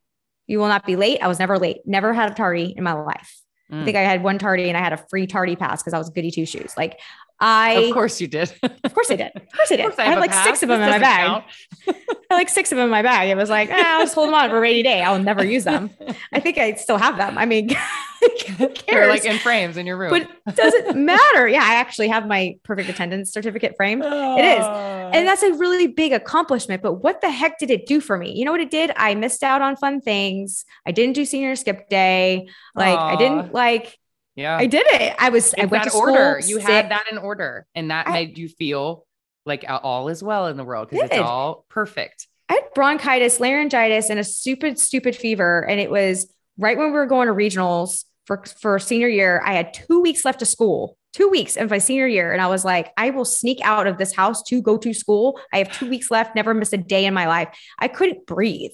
[0.47, 1.23] You will not be late.
[1.23, 1.79] I was never late.
[1.87, 3.37] Never had a tardy in my life.
[3.71, 3.85] I Mm.
[3.85, 6.11] think I had one tardy and I had a free tardy pass because I was
[6.11, 6.73] goody two shoes.
[6.77, 6.99] Like
[7.41, 8.53] I, of course you did.
[8.85, 9.33] of course I did.
[9.35, 9.83] Of course I did.
[9.85, 10.45] Course I, have had like pass.
[10.45, 11.43] six of them This in my bag.
[11.89, 11.95] I
[12.31, 13.31] had like six of them in my bag.
[13.31, 15.03] It was like, ah, I'll just hold them on for a rainy day.
[15.03, 15.91] I'll never use them.
[16.33, 17.39] I think I still have them.
[17.39, 17.71] I mean,
[18.59, 20.11] who They're like in frames in your room.
[20.11, 21.49] but does it matter?
[21.49, 24.03] Yeah, I actually have my perfect attendance certificate frame.
[24.03, 24.67] It is.
[25.13, 26.83] And that's a really big accomplishment.
[26.83, 28.33] But what the heck did it do for me?
[28.33, 28.93] You know what it did?
[28.97, 30.65] I missed out on fun things.
[30.87, 32.49] I didn't do senior skip day.
[32.75, 33.99] Like I didn't like
[34.41, 34.57] yeah.
[34.57, 35.15] I did it.
[35.19, 36.03] I was I went to school.
[36.03, 36.41] order.
[36.41, 36.63] You sick.
[36.63, 39.07] had that in order, and that I- made you feel
[39.47, 42.27] like all is well in the world because it's all perfect.
[42.49, 45.65] I had bronchitis, laryngitis, and a stupid, stupid fever.
[45.69, 49.41] And it was right when we were going to regionals for, for senior year.
[49.45, 52.33] I had two weeks left of school, two weeks of my senior year.
[52.33, 55.41] And I was like, I will sneak out of this house to go to school.
[55.53, 57.49] I have two weeks left, never miss a day in my life.
[57.79, 58.73] I couldn't breathe.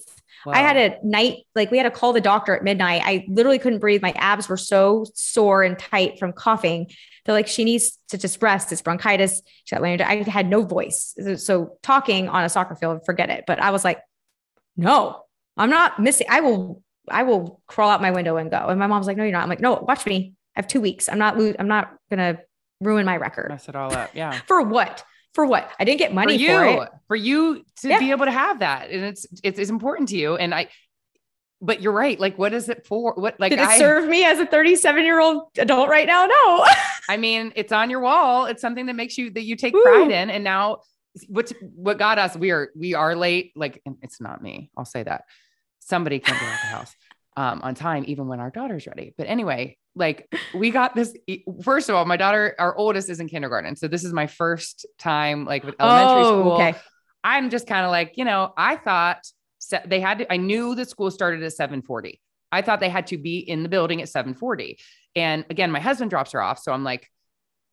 [0.55, 3.01] I had a night, like we had to call the doctor at midnight.
[3.05, 4.01] I literally couldn't breathe.
[4.01, 6.89] My abs were so sore and tight from coughing.
[7.25, 8.71] They're like, she needs to just rest.
[8.71, 9.41] It's bronchitis.
[9.65, 10.27] She got laryngitis.
[10.27, 11.15] I had no voice.
[11.37, 13.43] So talking on a soccer field, forget it.
[13.45, 13.99] But I was like,
[14.77, 15.23] no,
[15.57, 16.27] I'm not missing.
[16.29, 18.67] I will, I will crawl out my window and go.
[18.67, 19.43] And my mom's like, no, you're not.
[19.43, 20.33] I'm like, no, watch me.
[20.55, 21.09] I have two weeks.
[21.09, 22.41] I'm not, lo- I'm not going to
[22.79, 23.49] ruin my record.
[23.49, 24.11] mess it all up.
[24.13, 24.31] Yeah.
[24.47, 25.03] For what?
[25.37, 25.69] For what?
[25.79, 26.89] I didn't get for money you, for it.
[27.07, 27.99] for you to Yeah.
[27.99, 30.35] be able to have that, and it's it's, it's important to you.
[30.35, 30.67] And I,
[31.61, 32.19] but you're right.
[32.19, 33.13] Like, what is it for?
[33.13, 33.77] What like Did it I?
[33.77, 36.25] serve me as a 37 year old adult right now?
[36.25, 36.65] No.
[37.07, 38.47] I mean, it's on your wall.
[38.47, 39.83] It's something that makes you that you take Woo.
[39.83, 40.31] pride in.
[40.31, 40.79] And now,
[41.27, 42.35] what's what got us?
[42.35, 43.51] We are we are late.
[43.55, 44.71] Like, and it's not me.
[44.75, 45.25] I'll say that
[45.81, 46.95] somebody can't get the house
[47.37, 49.13] um, on time, even when our daughter's ready.
[49.17, 51.15] But anyway, like we got this.
[51.63, 54.85] First of all, my daughter, our oldest, is in kindergarten, so this is my first
[54.99, 56.51] time like with elementary Oh, school.
[56.53, 56.75] okay.
[57.23, 59.25] I'm just kind of like, you know, I thought
[59.85, 62.21] they had to, I knew the school started at 740.
[62.51, 64.77] I thought they had to be in the building at 740.
[65.15, 66.59] And again, my husband drops her off.
[66.59, 67.07] So I'm like,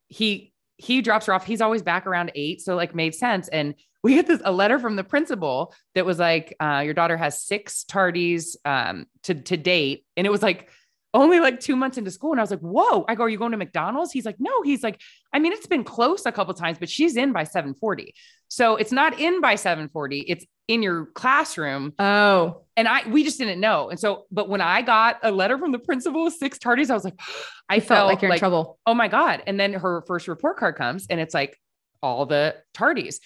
[0.08, 1.46] he, he drops her off.
[1.46, 2.62] He's always back around eight.
[2.62, 3.46] So like made sense.
[3.48, 7.16] And we get this, a letter from the principal that was like, uh, your daughter
[7.16, 10.04] has six tardies, um, to, to date.
[10.16, 10.68] And it was like,
[11.14, 12.32] only like two months into school.
[12.32, 14.12] And I was like, whoa, I go, are you going to McDonald's?
[14.12, 15.00] He's like, no, he's like,
[15.32, 18.14] I mean, it's been close a couple times, but she's in by 740.
[18.48, 20.20] So it's not in by 740.
[20.20, 21.92] It's in your classroom.
[21.98, 23.90] Oh, And I, we just didn't know.
[23.90, 26.94] And so, but when I got a letter from the principal with six tardies, I
[26.94, 27.18] was like,
[27.70, 28.78] I I felt like you're in trouble.
[28.86, 29.42] oh my God.
[29.46, 31.58] And then her first report card comes and it's like
[32.02, 33.20] all the tardies.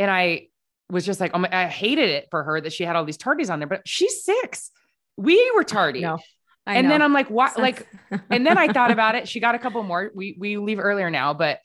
[0.00, 0.48] And I
[0.90, 3.18] was just like, oh my, I hated it for her that she had all these
[3.18, 4.72] tardies on there, but she's six.
[5.16, 6.00] We were tardy.
[6.00, 6.18] No.
[6.66, 7.02] And then.
[7.02, 7.56] I'm like, what?
[7.56, 7.86] Like,
[8.30, 9.28] and then I thought about it.
[9.28, 10.10] She got a couple more.
[10.14, 11.60] We we leave earlier now, but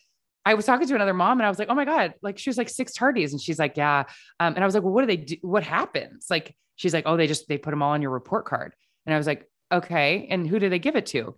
[0.46, 2.50] I was talking to another mom and I was like, oh my God, like she
[2.50, 3.32] was like six tardies.
[3.32, 4.04] And she's like, yeah.
[4.40, 5.38] Um, and I was like, well, what do they do?
[5.42, 6.28] What happens?
[6.30, 8.74] Like, she's like, oh, they just, they put them all on your report card.
[9.06, 10.28] And I was like, okay.
[10.30, 11.36] And who do they give it to?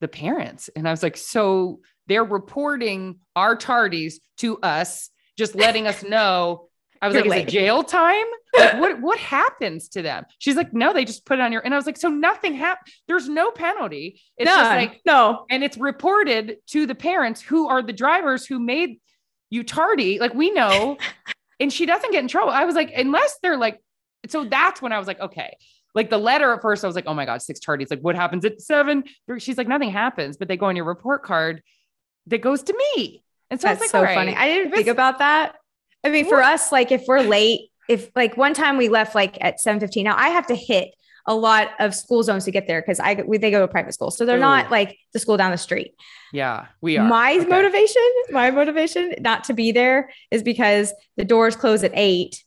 [0.00, 0.68] The parents.
[0.74, 6.68] And I was like, so they're reporting our tardies to us, just letting us know.
[7.00, 7.48] I was You're like, late.
[7.48, 8.26] is it jail time?
[8.58, 10.24] Like, what, what happens to them?
[10.40, 12.54] She's like, no, they just put it on your, and I was like, so nothing
[12.54, 12.92] happened.
[13.06, 14.20] There's no penalty.
[14.36, 15.46] It's just like, no.
[15.48, 19.00] and it's reported to the parents who are the drivers who made
[19.48, 20.18] you tardy.
[20.18, 20.98] Like we know,
[21.60, 22.50] and she doesn't get in trouble.
[22.50, 23.80] I was like, unless they're like,
[24.28, 25.56] so that's when I was like, okay.
[25.94, 27.90] Like the letter at first, I was like, oh my God, six tardies.
[27.90, 29.04] Like what happens at seven?
[29.38, 31.62] She's like, nothing happens, but they go on your report card
[32.26, 33.22] that goes to me.
[33.50, 34.34] And so That's like, so all funny.
[34.36, 35.54] I didn't think about that.
[36.04, 39.38] I mean, for us, like if we're late, if like one time we left like
[39.40, 40.04] at 7:15.
[40.04, 40.90] Now I have to hit
[41.26, 43.92] a lot of school zones to get there because I we, they go to private
[43.94, 44.10] school.
[44.10, 45.94] So they're not like the school down the street.
[46.32, 47.06] Yeah, we are.
[47.06, 47.46] My Okay.
[47.46, 52.42] motivation, my motivation not to be there is because the doors close at eight.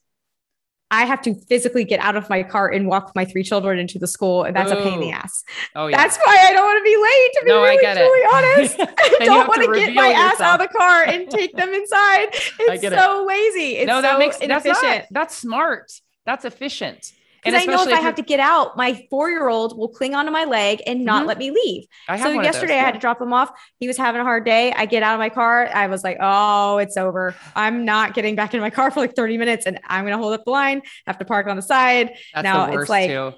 [0.91, 3.97] I have to physically get out of my car and walk my three children into
[3.97, 5.43] the school, and that's a pain in the ass.
[5.73, 5.95] Oh yeah.
[5.97, 7.31] That's why I don't want to be late.
[7.33, 8.05] To be No, I really, get it.
[8.05, 11.55] truly honest, I don't want to get my ass out of the car and take
[11.55, 12.27] them inside.
[12.59, 12.99] It's get it.
[12.99, 13.77] so lazy.
[13.77, 14.83] It's no, that so makes that's inefficient.
[14.83, 15.91] not, that's smart.
[16.25, 17.11] That's efficient.
[17.43, 19.75] And Because I know if especially I have to get out, my four year old
[19.75, 21.27] will cling onto my leg and not Mhm.
[21.27, 21.85] let me leave.
[22.19, 23.49] So yesterday I had to drop him off.
[23.79, 24.71] He was having a hard day.
[24.73, 25.67] I get out of my car.
[25.73, 27.33] I was like, oh, it's over.
[27.55, 30.21] I'm not getting back in my car for like 30 minutes and I'm going to
[30.21, 32.11] hold up the line, have to park on the side.
[32.35, 33.33] That's now the it's like- too.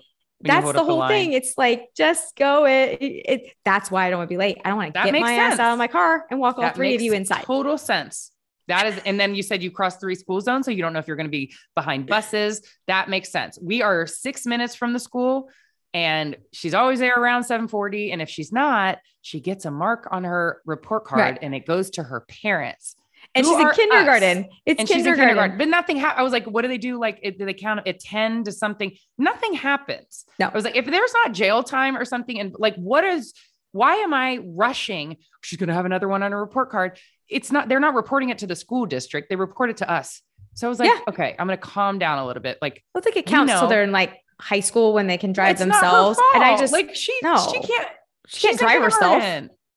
[0.45, 1.07] That's the whole line.
[1.09, 1.31] thing.
[1.31, 2.97] It's like, just go it.
[3.01, 4.57] it, it- that's why I don't want to be late.
[4.65, 6.93] I don't want to get my ass out of my car and walk all three
[6.95, 7.43] of you inside.
[7.43, 8.32] Total sense.
[8.67, 10.99] That is, and then you said you crossed three school zones, so you don't know
[10.99, 12.61] if you're going to be behind buses.
[12.87, 13.59] That makes sense.
[13.61, 15.49] We are six minutes from the school,
[15.93, 18.11] and she's always there around 7:40.
[18.13, 21.39] And if she's not, she gets a mark on her report card, Right.
[21.41, 22.95] and it goes to her parents.
[23.35, 24.49] and she's in kindergarten.
[24.65, 25.21] It's and kindergarten.
[25.27, 25.97] kindergarten, but nothing.
[25.97, 26.99] Ha- I was like, what do they do?
[26.99, 28.91] Like, it- do they count at 10 to something?
[29.17, 30.25] Nothing happens.
[30.39, 30.47] No.
[30.49, 33.33] I was like, if there's not jail time or something, and like, what is,
[33.71, 35.17] why am I rushing?
[35.41, 36.99] She's going to have another one on her report card.
[37.29, 39.29] It's not, they're not reporting it to the school district.
[39.29, 40.21] They report it to us.
[40.55, 40.99] So I was like, Yeah.
[41.09, 42.57] okay, I'm going to calm down a little bit.
[42.61, 43.69] Like, I think it counts till know.
[43.69, 46.19] they're in like high school when they can drive it's themselves.
[46.35, 47.37] And I just like, she, no.
[47.51, 47.87] she can't,
[48.27, 49.23] she can't drive herself.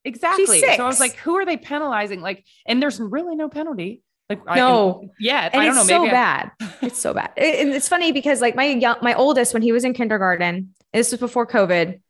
[0.05, 0.61] Exactly.
[0.61, 2.21] So I was like, who are they penalizing?
[2.21, 4.03] Like, and there's really no penalty.
[4.29, 5.03] Like, No.
[5.05, 5.53] I, yet.
[5.55, 5.97] and I don't it's know.
[5.97, 6.51] so Maybe I- bad.
[6.83, 7.31] It's so bad.
[7.37, 10.75] It- and it's funny because like my young, my oldest, when he was in kindergarten,
[10.93, 12.01] this was before COVID.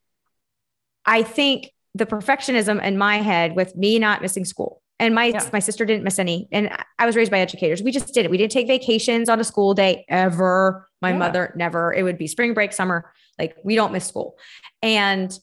[1.04, 4.82] I think the perfectionism in my head with me not missing school.
[4.98, 5.48] And my Yeah.
[5.52, 6.48] my sister didn't miss any.
[6.52, 7.82] And I- was raised by educators.
[7.82, 8.30] We just did it.
[8.30, 10.88] We didn't take vacations on a school day ever.
[11.02, 11.18] My Yeah.
[11.18, 11.92] mother never.
[11.92, 13.12] It would be spring break, summer.
[13.38, 14.38] Like we don't miss school.
[14.82, 15.38] And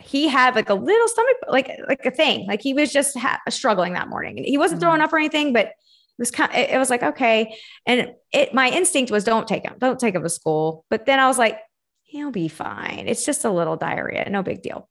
[0.00, 2.46] he had like a little stomach, like like a thing.
[2.46, 4.36] Like he was just ha- struggling that morning.
[4.38, 4.84] And he wasn't Mhm.
[4.84, 5.74] throwing up or anything, but it
[6.20, 6.54] was kind.
[6.54, 7.56] It, it was like okay.
[7.84, 10.84] And it my instinct was don't take him, don't take him to school.
[10.88, 11.58] But then I was like,
[12.04, 13.08] he'll be fine.
[13.08, 14.88] It's just a little diarrhea, no big deal.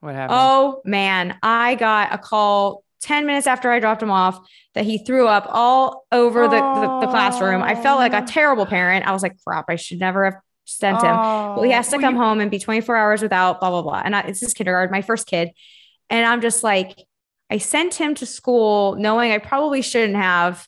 [0.00, 0.38] What happened?
[0.40, 4.40] Oh man, I got a call 10 minutes after I dropped him off
[4.74, 7.62] that he threw up all over the, the, the classroom.
[7.62, 9.06] I felt like a terrible parent.
[9.06, 11.14] I was like, crap, I should never have sent him.
[11.14, 14.02] Well, he has to come home and be 24 hours without blah, blah, blah.
[14.04, 15.50] And I, it's his kindergarten, my first kid.
[16.08, 16.98] And I'm just like,
[17.50, 20.66] I sent him to school knowing I probably shouldn't have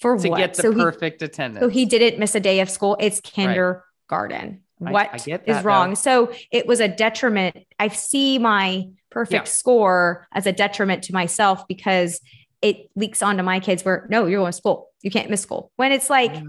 [0.00, 0.38] for to what?
[0.38, 1.62] get the so, he, perfect attendance.
[1.62, 2.96] so he didn't miss a day of school.
[2.98, 3.82] It's kindergarten.
[4.10, 5.90] I- What I is get that, wrong?
[5.90, 5.94] though.
[5.94, 7.56] So it was a detriment.
[7.78, 9.50] I see my perfect Yeah.
[9.50, 12.20] score as a detriment to myself because
[12.62, 14.90] it leaks onto my kids where no, you're going to school.
[15.02, 15.70] You can't miss school.
[15.76, 16.42] When it's like, I.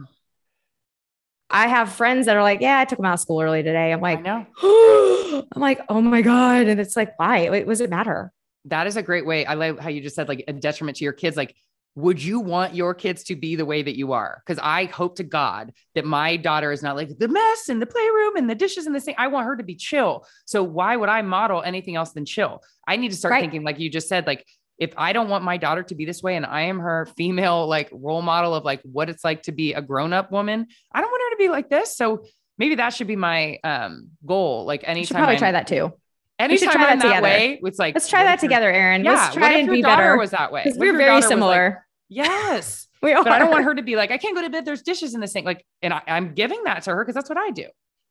[1.50, 3.94] I have friends that are like, yeah, I took them out of school early today.
[3.94, 4.46] I'm like, no,
[5.56, 6.68] I'm like, oh my God.
[6.68, 7.50] And it's like, why?
[7.50, 8.34] What does it matter?
[8.66, 9.46] That is a great way.
[9.46, 11.38] I like how you just said like a detriment to your kids.
[11.38, 11.56] Like,
[11.98, 14.44] would you want your kids to be the way that you are?
[14.46, 17.88] Because I hope to God that my daughter is not like the mess in the
[17.88, 19.16] playroom and the dishes and the thing.
[19.18, 20.24] I want her to be chill.
[20.46, 22.62] So why would I model anything else than chill?
[22.88, 23.42] I need to start Right.
[23.42, 24.46] thinking, like you just said, like
[24.78, 27.66] if I don't want my daughter to be this way and I am her female
[27.68, 31.10] like role model of like what it's like to be a grown-up woman, I don't
[31.10, 31.98] want her to be like this.
[31.98, 32.26] So
[32.60, 34.66] maybe that should be my um goal.
[34.66, 35.94] Like You anytime should probably I'm- try that too.
[36.38, 37.24] Anytime try I'm that that together.
[37.24, 39.04] way, it's like Let's try that together, Aaron.
[39.04, 40.18] Yeah, Let's what if and your be daughter better.
[40.20, 40.72] was that way?
[40.76, 41.87] We're very similar.
[42.10, 43.24] Yes, we are.
[43.24, 44.66] but I don't want her to be like, I can't go to bed.
[44.66, 45.46] There's dishes in the sink.
[45.46, 47.66] Like, and I, I'm giving that to her because that's what I do.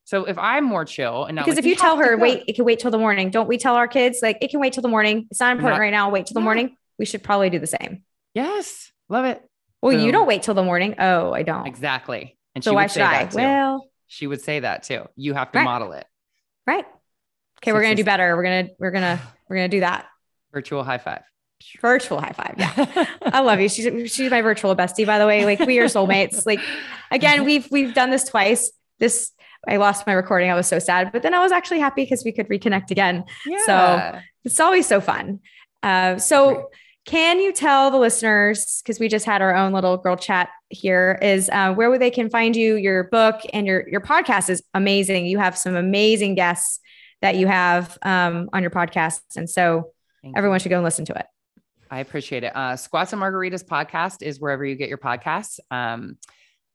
[0.05, 2.55] So if I'm more chill and not because like, if you tell her, wait, it
[2.55, 3.31] can wait till the morning.
[3.31, 5.27] Don't we tell our kids like it can wait till the morning?
[5.31, 6.11] It's not important not- right now.
[6.11, 6.45] Wait till the Yeah.
[6.45, 6.77] morning.
[6.99, 8.03] We should probably do the same.
[8.35, 9.43] yes, love it.
[9.83, 10.95] Well, you don't wait till the morning.
[10.99, 11.67] Oh, I don't.
[11.67, 12.37] Exactly.
[12.55, 13.23] And So she why would say should I?
[13.25, 13.37] that too.
[13.39, 15.07] Well, she would say that too.
[15.17, 15.65] You have to Right.
[15.65, 16.07] model it.
[16.67, 16.85] right.
[17.61, 18.37] Okay, we're gonna do better.
[18.37, 20.07] We're gonna we're gonna we're gonna do that.
[20.53, 21.23] Virtual high five.
[21.81, 22.55] Virtual high five.
[22.57, 23.07] Yeah.
[23.23, 23.69] I love you.
[23.69, 25.45] She's she's my virtual bestie, by the way.
[25.45, 26.47] Like we are soulmates.
[26.47, 26.61] Like
[27.11, 28.71] again, we've we've done this twice.
[28.99, 29.33] This
[29.67, 30.51] I lost my recording.
[30.51, 33.25] I was so sad, but then I was actually happy because we could reconnect again.
[33.47, 33.59] Yeah.
[33.67, 35.41] So it's always so fun.
[35.83, 36.71] Uh, so
[37.05, 41.19] can you tell the listeners, because we just had our own little girl chat here,
[41.23, 45.27] is uh, where they can find you, your book and your your podcast is amazing.
[45.27, 46.81] You have some amazing guests
[47.23, 49.21] that you have um, on your podcast.
[49.37, 49.93] And so
[50.23, 50.61] Thank everyone you.
[50.61, 51.27] should go and listen to it.
[51.91, 52.55] I appreciate it.
[52.55, 55.59] Uh, Squats and Margaritas podcast is wherever you get your podcasts.
[55.71, 56.19] Um,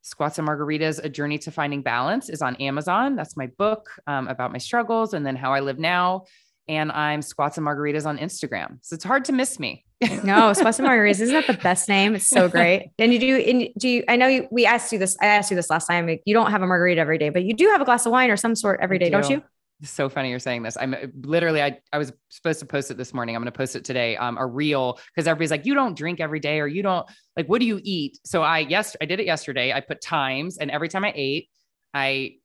[0.01, 3.15] Squats and Margaritas, A Journey to Finding Balance is on Amazon.
[3.15, 6.25] That's my book um, about my struggles and then how I live now.
[6.67, 8.77] And I'm Squats and Margaritas on Instagram.
[8.81, 9.85] So it's hard to miss me.
[10.23, 11.19] no, Squats and Margaritas.
[11.21, 12.15] Isn't that the best name?
[12.15, 12.91] It's so great.
[12.99, 15.51] And you do, and do you, I know you, we asked you this, I asked
[15.51, 16.07] you this last time.
[16.25, 18.31] You don't have a margarita every day, but you do have a glass of wine
[18.31, 19.11] or some sort every day, do.
[19.11, 19.43] not you?
[19.83, 20.77] So funny you're saying this.
[20.79, 23.35] I'm literally, I, I was supposed to post it this morning.
[23.35, 24.15] I'm going to post it today.
[24.17, 27.05] Um, a reel because everybody's like, you don't drink every day or you don't
[27.35, 28.19] like, what do you eat?
[28.23, 29.73] So I, yes, I did it yesterday.
[29.73, 31.49] I put times and every time I ate,
[31.93, 32.35] I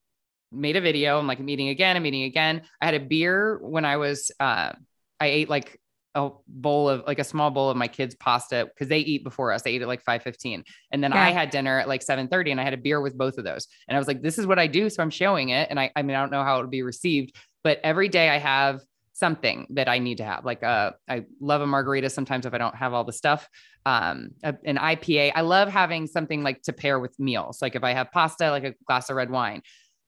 [0.51, 1.19] made a video.
[1.19, 1.95] I'm like, I'm eating again.
[1.95, 2.63] I'm eating again.
[2.81, 4.73] I had a beer when I was, uh,
[5.19, 5.79] I ate like
[6.17, 9.53] a bowl of like a small bowl of my kids pasta because they eat before
[9.53, 9.61] us.
[9.61, 10.63] They eat at like 5:15.
[10.91, 11.23] And then yeah.
[11.23, 13.67] I had dinner at like 7:30 and I had a beer with both of those.
[13.87, 14.89] And I was like, this is what I do.
[14.89, 15.69] So I'm showing it.
[15.69, 18.29] And I I mean, I don't know how it would be received, but every day
[18.29, 18.81] I have
[19.13, 20.43] something that I need to have.
[20.43, 23.47] Like uh I love a margarita sometimes if I don't have all the stuff.
[23.85, 25.33] Um a, an IPA.
[25.35, 27.61] I love having something like to pair with meals.
[27.61, 29.61] Like if I have pasta, like a glass of red wine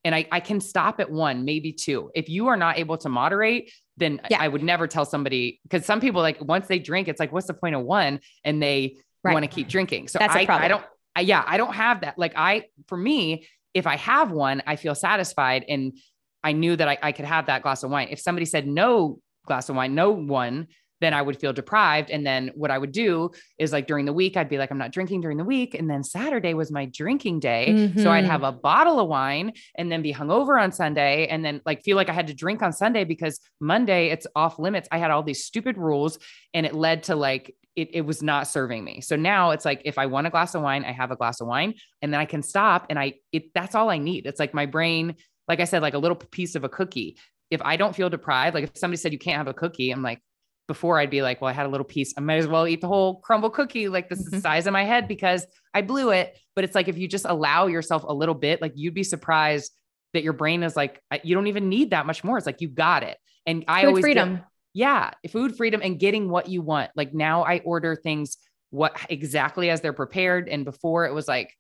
[0.04, 2.10] and I, I can stop at one, maybe two.
[2.16, 4.38] If you are not able to moderate, then yeah.
[4.40, 7.48] I would never tell somebody because some people like once they drink, it's like, what's
[7.48, 8.20] the point of one?
[8.44, 9.34] And they right.
[9.34, 10.08] want to keep drinking.
[10.08, 10.84] So That's I, I don't,
[11.16, 12.18] I, yeah, I don't have that.
[12.18, 15.98] Like I, for me, if I have one, I feel satisfied and
[16.44, 18.08] I knew that I, I could have that glass of wine.
[18.10, 20.68] If somebody said no glass of wine, no one,
[21.02, 22.10] then I would feel deprived.
[22.10, 24.78] And then what I would do is like during the week, I'd be like, I'm
[24.78, 25.74] not drinking during the week.
[25.74, 27.68] And then Saturday was my drinking day.
[27.70, 28.02] Mm-hmm.
[28.02, 28.58] So I'd have mm-hmm.
[28.58, 32.10] a bottle of wine and then be hungover on Sunday and then like feel like
[32.10, 34.88] I had to drink on Sunday because Monday it's off limits.
[34.92, 36.20] I had all these stupid rules
[36.54, 39.00] and it led to like, it, it was not serving me.
[39.00, 41.40] So now it's like if I want a glass of wine, I have a glass
[41.40, 44.26] of wine and then I can stop and I it that's all I need.
[44.26, 45.16] It's like my brain,
[45.48, 47.18] like I said, like a little piece of a cookie.
[47.50, 50.04] If I don't feel deprived, like if somebody said you can't have a cookie, I'm
[50.04, 50.22] like,
[50.70, 52.14] before I'd be like, well, I had a little piece.
[52.16, 53.90] I might as well eat the whole Crumbl cookie.
[53.90, 54.42] Like this is the mm-hmm.
[54.42, 56.38] size of my head because I blew it.
[56.56, 59.72] But it's like, if you just allow yourself a little bit, like you'd be surprised
[60.14, 62.38] that your brain is like, you don't even need that much more.
[62.38, 63.18] It's like, you got it.
[63.48, 64.36] And I always freedom.
[64.36, 64.44] Get,
[64.76, 65.12] yeah.
[65.32, 66.92] Food freedom and getting what you want.
[66.96, 68.38] Like now I order things
[68.70, 70.48] what exactly as they're prepared.
[70.48, 71.52] And before it was like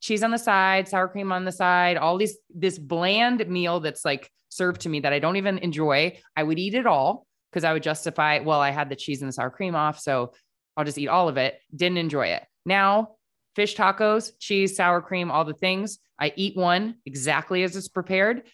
[0.00, 4.04] cheese on the side, sour cream on the side, all these, this bland meal that's
[4.04, 6.16] like served to me that I don't even enjoy.
[6.36, 9.28] I would eat it all because I would justify, well, I had the cheese and
[9.28, 10.00] the sour cream off.
[10.00, 10.32] So
[10.76, 11.60] I'll just eat all of it.
[11.74, 12.42] Didn't enjoy it.
[12.64, 13.16] Now,
[13.54, 15.98] fish tacos, cheese, sour cream, all the things.
[16.18, 18.44] I eat one exactly as it's prepared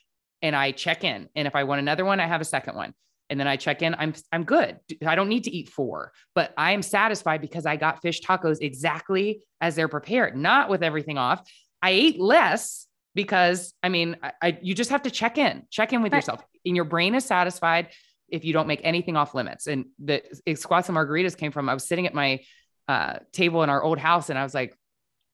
[0.43, 1.29] and I check in.
[1.37, 2.95] And if I want another one, I have a second one.
[3.31, 4.79] And then I check in, I'm I'm good.
[5.05, 8.59] I don't need to eat four, but I am satisfied because I got fish tacos
[8.63, 11.47] exactly as they're prepared, not with everything off.
[11.83, 15.93] I ate less because I mean, I, I you just have to check in, check
[15.93, 16.19] in with right.
[16.19, 16.43] yourself.
[16.65, 17.89] And your brain is satisfied
[18.29, 19.67] if you don't make anything off limits.
[19.67, 20.23] And the
[20.55, 22.41] squats and margaritas came from, I was sitting at my
[22.89, 24.75] uh, table in our old house and I was like,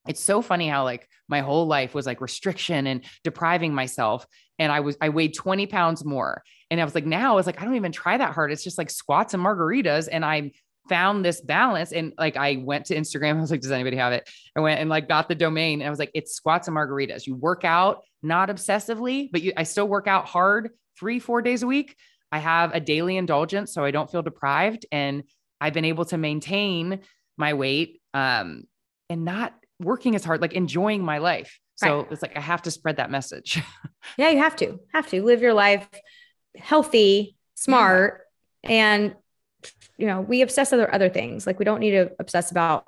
[0.07, 4.27] it's so funny how like my whole life was like restriction and depriving myself.
[4.59, 6.43] And I was, I weighed 20 pounds more.
[6.71, 8.53] And I was like, now it's like, I don't even try that hard.
[8.53, 10.09] It's just like squats and margaritas.
[10.11, 10.53] And I
[10.89, 11.93] found this balance.
[11.93, 13.37] And like, I went to Instagram.
[13.39, 14.29] I was like, does anybody have it?
[14.55, 17.27] I went and like got the domain and I was like, it's squats and margaritas.
[17.27, 21.63] You work out, not obsessively, but you, I still work out hard three, four days
[21.63, 21.97] a week
[22.35, 24.87] I have a daily indulgence so I don't feel deprived.
[24.91, 25.23] And
[25.61, 26.99] I've been able to maintain
[27.37, 28.65] my weight um,
[29.09, 31.61] and not working as hard, like enjoying my life.
[31.77, 32.07] So right.
[32.11, 33.63] it's like I have to spread that message.
[34.19, 35.87] yeah, you have to have to live your life
[36.57, 38.23] healthy, smart,
[38.65, 38.71] yeah.
[38.71, 39.15] and
[39.97, 41.47] you know, we obsess other other things.
[41.47, 42.85] Like we don't need to obsess about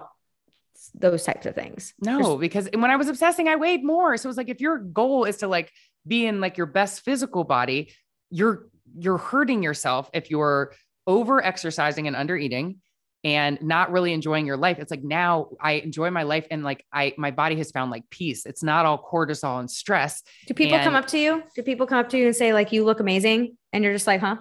[0.93, 1.95] those types of things.
[2.01, 4.17] No, There's- because when I was obsessing, I weighed more.
[4.17, 5.71] So it's like if your goal is to like
[6.05, 7.93] be in like your best physical body,
[8.31, 8.67] you're
[8.99, 10.73] you're hurting yourself if you're
[11.07, 12.81] over exercising and under eating
[13.25, 14.79] and not really enjoying your life.
[14.79, 18.09] It's like now I enjoy my life and like I my body has found like
[18.11, 18.47] peace.
[18.47, 20.23] It's not all cortisol and stress.
[20.47, 21.43] Do people and come up to you?
[21.55, 24.07] Do people come up to you and say like you look amazing and you're just
[24.07, 24.37] like, "Huh?"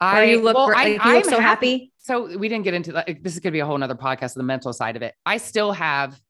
[0.00, 1.72] I, or you look, well, like, I, you look so happy.
[1.72, 1.92] happy.
[1.98, 3.06] So we didn't get into that.
[3.22, 5.14] This is going to be a whole nother podcast, of the mental side of it.
[5.24, 6.20] I still have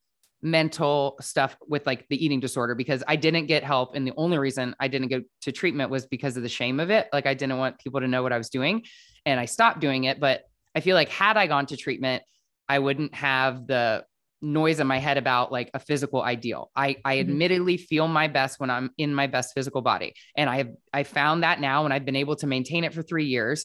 [0.42, 3.94] mental stuff with like the eating disorder because I didn't get help.
[3.94, 6.90] And the only reason I didn't go to treatment was because of the shame of
[6.90, 7.08] it.
[7.12, 8.84] Like I didn't want people to know what I was doing
[9.24, 10.20] and I stopped doing it.
[10.20, 10.42] But
[10.74, 12.22] I feel like had I gone to treatment,
[12.68, 14.04] I wouldn't have the
[14.42, 16.70] noise in my head about like a physical ideal.
[16.76, 17.30] I I mm-hmm.
[17.30, 20.14] admittedly feel my best when I'm in my best physical body.
[20.36, 23.02] And I have I found that now and I've been able to maintain it for
[23.02, 23.64] 3 years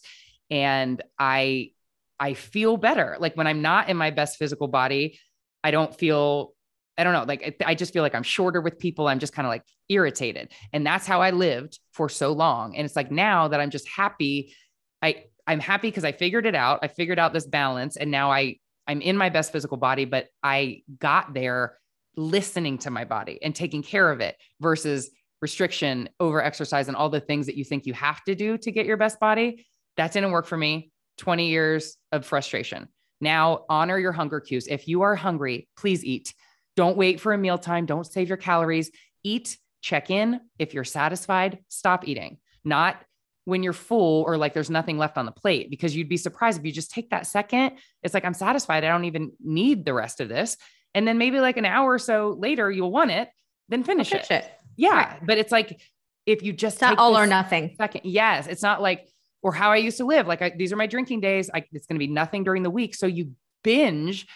[0.50, 1.72] and I
[2.20, 3.18] I feel better.
[3.20, 5.20] Like when I'm not in my best physical body,
[5.64, 6.54] I don't feel
[7.02, 9.08] I don't know, like I just feel like I'm shorter with people.
[9.08, 10.52] I'm just kind of like irritated.
[10.72, 12.76] And that's how I lived for so long.
[12.76, 14.54] And it's like now that I'm just happy,
[15.02, 16.80] I I'm happy because I figured it out.
[16.84, 20.28] I figured out this balance and now I I'm in my best physical body, but
[20.44, 21.80] I got there
[22.16, 25.10] listening to my body and taking care of it versus
[25.42, 28.72] restriction, over exercise, and all the things that you think you have to do to
[28.72, 29.66] get your best body.
[29.98, 30.92] That didn't work for me.
[31.18, 32.88] 20 years of frustration.
[33.20, 34.68] Now honor your hunger cues.
[34.68, 36.34] If you are hungry, please eat.
[36.76, 37.86] Don't wait for a mealtime.
[37.86, 38.92] Don't save your calories.
[39.24, 40.40] Eat, check in.
[40.58, 42.38] If you're satisfied, stop eating.
[42.64, 42.98] Not
[43.46, 46.60] when you're full or like there's nothing left on the plate because you'd be surprised
[46.60, 47.78] if you just take that second.
[48.04, 48.84] It's like, I'm satisfied.
[48.84, 50.58] I don't even need the rest of this.
[50.94, 53.30] And then maybe like an hour or so later, you'll want it,
[53.70, 54.30] then finish it.
[54.30, 54.50] it.
[54.78, 54.90] Yeah.
[54.92, 55.20] Right.
[55.26, 55.82] But it's like,
[56.26, 57.74] if you just not all or nothing.
[57.78, 58.46] Second, yes.
[58.48, 59.08] It's not like,
[59.42, 60.28] or how I used to live.
[60.28, 61.50] Like I, these are my drinking days.
[61.52, 62.94] I, it's going to be nothing during the week.
[62.94, 63.32] So you
[63.64, 64.28] binge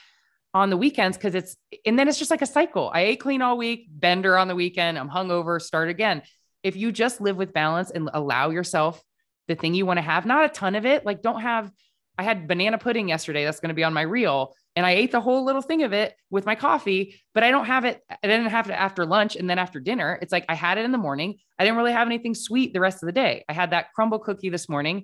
[0.56, 2.90] on the weekends because it's, and then it's just like a cycle.
[2.92, 4.98] I ate clean all week, bender on the weekend.
[4.98, 6.24] I'm hungover, start again
[6.66, 9.00] if you just live with balance and allow yourself
[9.48, 11.72] the thing you want to have, not a ton of it, like don't have,
[12.18, 13.46] I had banana pudding yesterday.
[13.46, 14.56] That's going to be on my reel.
[14.76, 17.66] And I ate the whole little thing of it with my coffee, but I don't
[17.66, 18.02] have it.
[18.10, 20.18] I didn't have it after lunch and then after dinner.
[20.24, 21.38] It's like I had it in the morning.
[21.60, 23.46] I didn't really have anything sweet the rest of the day.
[23.48, 25.04] I had that Crumbl cookie this morning.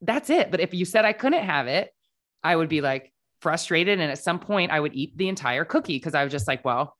[0.00, 0.50] That's it.
[0.50, 1.90] But if you said I couldn't have it,
[2.42, 4.00] I would be like frustrated.
[4.00, 6.64] And at some point, I would eat the entire cookie because I was just like,
[6.64, 6.96] well,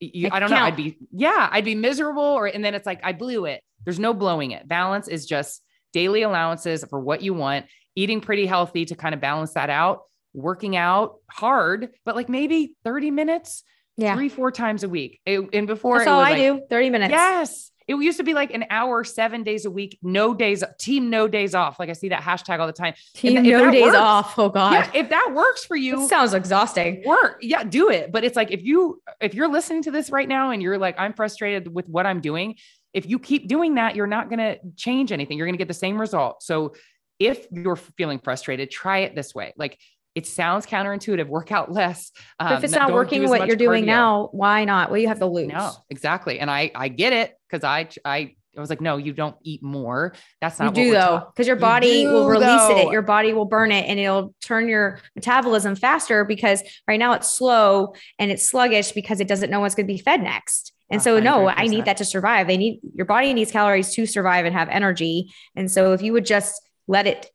[0.00, 0.60] you, I, I don't count.
[0.60, 0.66] know.
[0.66, 2.22] I'd be, yeah, I'd be miserable.
[2.22, 3.62] Or, and then it's like, I blew it.
[3.84, 4.66] There's no blowing it.
[4.68, 5.62] Balance is just
[5.92, 10.02] daily allowances for what you want, eating pretty healthy to kind of balance that out,
[10.32, 13.62] working out hard, but like maybe 30 minutes,
[13.96, 15.20] yeah, three, four times a week.
[15.26, 17.10] It, and before, that's all I like, do 30 minutes.
[17.10, 17.70] Yes.
[17.90, 21.26] It used to be like an hour, seven days a week, no days, team no
[21.26, 21.80] days off.
[21.80, 22.94] Like I see that hashtag all the time.
[23.14, 24.38] Team no days works, off.
[24.38, 24.72] Oh God.
[24.72, 27.02] Yeah, if that works for you, it sounds exhausting.
[27.04, 27.38] Work.
[27.40, 28.12] Yeah, do it.
[28.12, 31.00] But it's like if you if you're listening to this right now and you're like,
[31.00, 32.54] I'm frustrated with what I'm doing,
[32.94, 35.36] if you keep doing that, you're not gonna change anything.
[35.36, 36.44] You're gonna get the same result.
[36.44, 36.74] So
[37.18, 39.52] if you're feeling frustrated, try it this way.
[39.56, 39.80] Like
[40.14, 41.26] it sounds counterintuitive.
[41.26, 42.10] Work out less.
[42.38, 43.86] Um, if it's not working what you're doing cardio.
[43.86, 44.90] now, why not?
[44.90, 45.48] What do you have to lose?
[45.48, 46.40] No, exactly.
[46.40, 49.62] And I I get it because I I I was like, no, you don't eat
[49.62, 50.14] more.
[50.40, 52.88] That's not you do though, because your body do, will release though.
[52.88, 52.92] it.
[52.92, 56.24] Your body will burn it, and it'll turn your metabolism faster.
[56.24, 59.92] Because right now it's slow and it's sluggish because it doesn't know what's going to
[59.92, 60.72] be fed next.
[60.90, 61.22] And so, 100%.
[61.22, 62.48] no, I need that to survive.
[62.48, 65.32] They need your body needs calories to survive and have energy.
[65.54, 67.30] And so, if you would just let it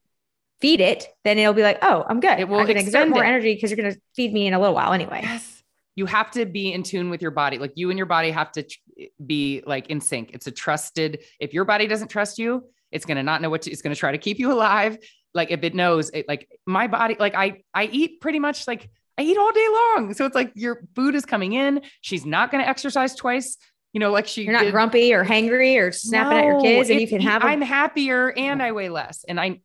[0.62, 2.40] feed it, then it'll be like, oh, I'm good.
[2.40, 3.28] It will I can exert more it.
[3.28, 5.22] energy because you're going to feed me in a little while anyway.
[5.24, 5.56] Yes
[5.96, 7.58] you have to be in tune with your body.
[7.58, 8.80] Like you and your body have to tr-
[9.26, 10.32] be like in sync.
[10.34, 13.64] It's a trusted, if your body doesn't trust you, it's going to not know what
[13.64, 14.98] to, it's going to try to keep you alive.
[15.34, 18.90] Like if it knows it, like my body, like I, I eat pretty much like
[19.18, 20.14] I eat all day long.
[20.14, 21.82] So it's like your food is coming in.
[22.02, 23.58] She's not going to exercise twice.
[23.94, 24.74] You know, like she, you're not did.
[24.74, 28.30] grumpy or hangry or snapping no, at your kids and you can have, I'm happier
[28.30, 29.24] and I weigh less.
[29.26, 29.62] And I,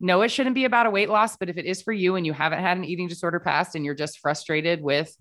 [0.00, 2.26] know it shouldn't be about a weight loss, but if it is for you and
[2.26, 5.14] you haven't had an eating disorder past and you're just frustrated with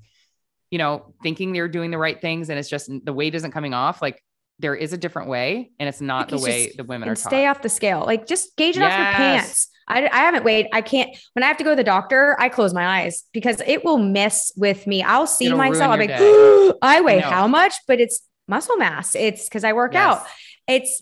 [0.69, 3.73] you know, thinking they're doing the right things and it's just the weight isn't coming
[3.73, 4.23] off, like
[4.59, 7.29] there is a different way and it's not the way the women are taught.
[7.29, 8.03] Stay off the scale.
[8.05, 8.91] Like just gauge it yes.
[8.91, 9.67] off your pants.
[9.87, 10.67] I, I haven't weighed.
[10.71, 13.61] I can't, when I have to go to the doctor, I close my eyes because
[13.65, 15.01] it will mess with me.
[15.01, 15.91] I'll see It'll myself.
[15.91, 16.11] I'm like,
[16.81, 19.15] I weigh I how much, but it's muscle mass.
[19.15, 20.17] It's because I work yes.
[20.17, 20.25] out.
[20.67, 21.01] It's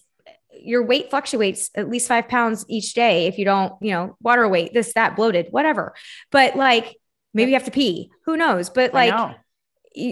[0.62, 4.48] your weight fluctuates at least five pounds each day if you don't, you know, water
[4.48, 5.94] weight, this, that, bloated, whatever.
[6.32, 6.98] But like
[7.34, 8.12] maybe you have to pee.
[8.26, 8.70] Who knows?
[8.70, 9.14] But like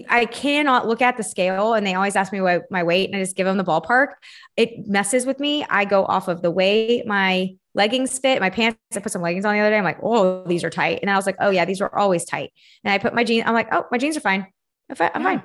[0.09, 3.15] I cannot look at the scale and they always ask me what my weight and
[3.15, 4.13] I just give them the ballpark.
[4.57, 5.65] It messes with me.
[5.69, 8.77] I go off of the way my leggings fit, my pants.
[8.95, 9.77] I put some leggings on the other day.
[9.77, 10.99] I'm like, oh, these are tight.
[11.01, 12.51] And I was like, oh yeah, these are always tight.
[12.83, 13.43] And I put my jeans.
[13.45, 14.47] I'm like, oh, my jeans are fine.
[14.89, 15.09] I'm yeah.
[15.11, 15.43] fine.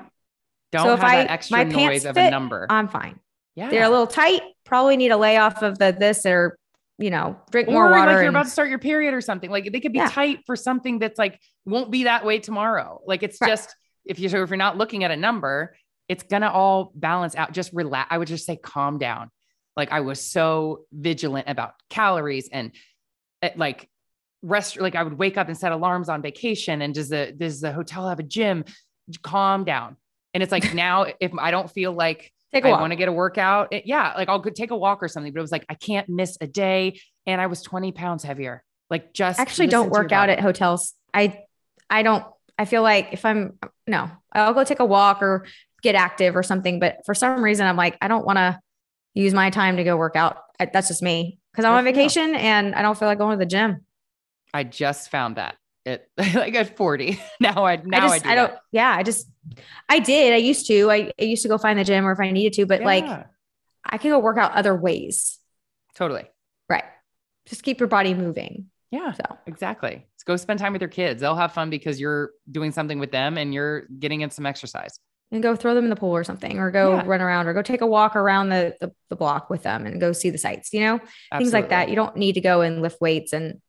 [0.73, 2.67] Don't so if I, extra noise of a number.
[2.71, 3.19] I'm fine.
[3.57, 3.71] Yeah.
[3.71, 4.43] They're a little tight.
[4.65, 6.57] Probably need a layoff of the this or
[7.01, 7.97] you know, drink or more water.
[7.97, 9.51] Like you're and, about to start your period or something.
[9.51, 10.11] Like they could be yeah.
[10.11, 13.01] tight for something that's like won't be that way tomorrow.
[13.07, 13.49] Like it's right.
[13.49, 13.75] just
[14.05, 15.75] if you so if you're not looking at a number,
[16.09, 17.53] it's gonna all balance out.
[17.53, 18.09] Just relax.
[18.11, 19.31] I would just say calm down.
[19.77, 22.73] Like I was so vigilant about calories and
[23.41, 23.89] eh, like
[24.43, 24.79] rest.
[24.79, 26.83] Like I would wake up and set alarms on vacation.
[26.83, 28.65] And does the does the hotel have a gym?
[29.23, 29.97] Calm down.
[30.35, 33.13] And it's like now if I don't feel like Take I want to get a
[33.13, 33.73] workout.
[33.73, 35.33] It, yeah, like I'll go take a walk or something.
[35.33, 38.65] But it was like I can't miss a day, and I was 20 pounds heavier.
[38.91, 40.95] Like just actually don't work out at hotels.
[41.15, 41.45] I
[41.89, 42.25] I don't
[42.59, 45.47] I feel like if I'm no, I'll go take a walk or
[45.83, 46.81] get active or something.
[46.81, 48.61] But for some reason, I'm like, I don't want to
[49.15, 50.39] use my time to go work out.
[50.59, 53.49] That's just me because I'm on vacation and I don't feel like going to the
[53.49, 53.85] gym.
[54.53, 57.21] I just found that it like at 40.
[57.41, 58.51] Now I now I, just, I, do I don't.
[58.51, 58.61] That.
[58.73, 59.30] Yeah, I just
[59.89, 60.33] I did.
[60.33, 60.91] I used to.
[60.91, 62.87] I, I, used to go find the gym or if I needed to, but yeah.
[62.87, 63.27] like
[63.85, 65.39] I can go work out other ways.
[65.95, 66.25] Totally.
[66.69, 66.85] Right.
[67.47, 68.67] Just keep your body moving.
[68.91, 69.13] Yeah.
[69.13, 70.07] So exactly.
[70.15, 71.21] Let's go spend time with your kids.
[71.21, 74.99] They'll have fun because you're doing something with them and you're getting in some exercise.
[75.33, 77.05] And go throw them in the pool or something, or go yeah.
[77.07, 80.01] run around, or go take a walk around the, the, the block with them and
[80.01, 80.73] go see the sights.
[80.73, 81.39] You know, Absolutely.
[81.39, 81.89] things like that.
[81.89, 83.61] You don't need to go and lift weights and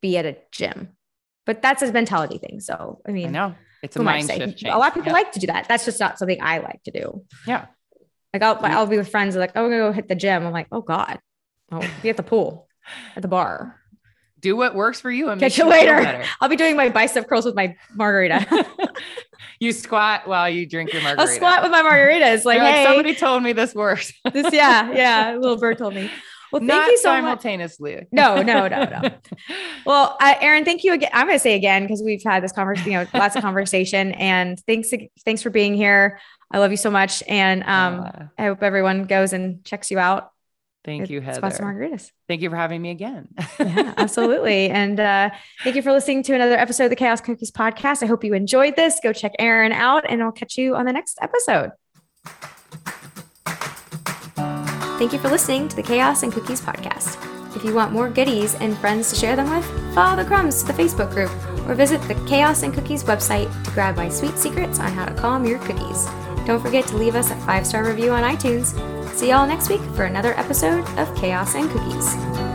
[0.00, 0.90] be at a gym,
[1.44, 2.60] but that's a mentality thing.
[2.60, 4.58] So I mean, I know it's a mind shift.
[4.58, 4.64] Change.
[4.64, 5.66] A lot of people like to do that.
[5.68, 7.24] That's just not something I like to do.
[7.46, 7.66] Yeah.
[8.32, 10.46] Like I'll, I'll be with friends like, oh, I'm gonna go hit the gym.
[10.46, 11.18] I'm like, oh God,
[11.70, 12.68] oh, be at the pool,
[13.16, 13.78] at the bar
[14.42, 16.24] do what works for you and catch you later.
[16.40, 18.66] I'll be doing my bicep curls with my margarita.
[19.60, 21.22] you squat while you drink your margarita.
[21.30, 22.44] I'll squat with my margaritas.
[22.44, 24.12] Like, hey, somebody told me this works.
[24.32, 25.36] this, yeah, yeah.
[25.40, 26.10] little bird told me.
[26.52, 27.96] Well, thank Not you so simultaneously.
[27.96, 28.06] Much.
[28.12, 29.10] No, no, no, no.
[29.86, 31.10] well, uh, Erin, thank you again.
[31.12, 34.12] I'm going to say again because we've had this conversation, you know, lots of conversation,
[34.12, 34.90] and thanks,
[35.24, 36.20] thanks for being here.
[36.50, 39.98] I love you so much, and um, uh, I hope everyone goes and checks you
[39.98, 40.32] out
[40.84, 41.38] Thank you, Heather.
[41.38, 42.10] Spots margaritas.
[42.28, 43.28] Thank you for having me again.
[43.60, 44.70] yeah, absolutely.
[44.82, 45.30] And uh,
[45.62, 48.02] thank you for listening to another episode of the Chaos Cookies podcast.
[48.02, 48.98] I hope you enjoyed this.
[49.02, 51.70] Go check Erin out, and I'll catch you on the next episode.
[55.02, 57.18] Thank you for listening to the Chaos and Cookies podcast.
[57.56, 60.68] If you want more goodies and friends to share them with, follow the crumbs to
[60.68, 61.32] the Facebook group
[61.68, 65.14] or visit the Chaos and Cookies website to grab my sweet secrets on how to
[65.14, 66.06] calm your cookies.
[66.46, 68.78] Don't forget to leave us a five star review on iTunes
[69.16, 72.51] See y'all next week for another episode of Chaos and Cookies.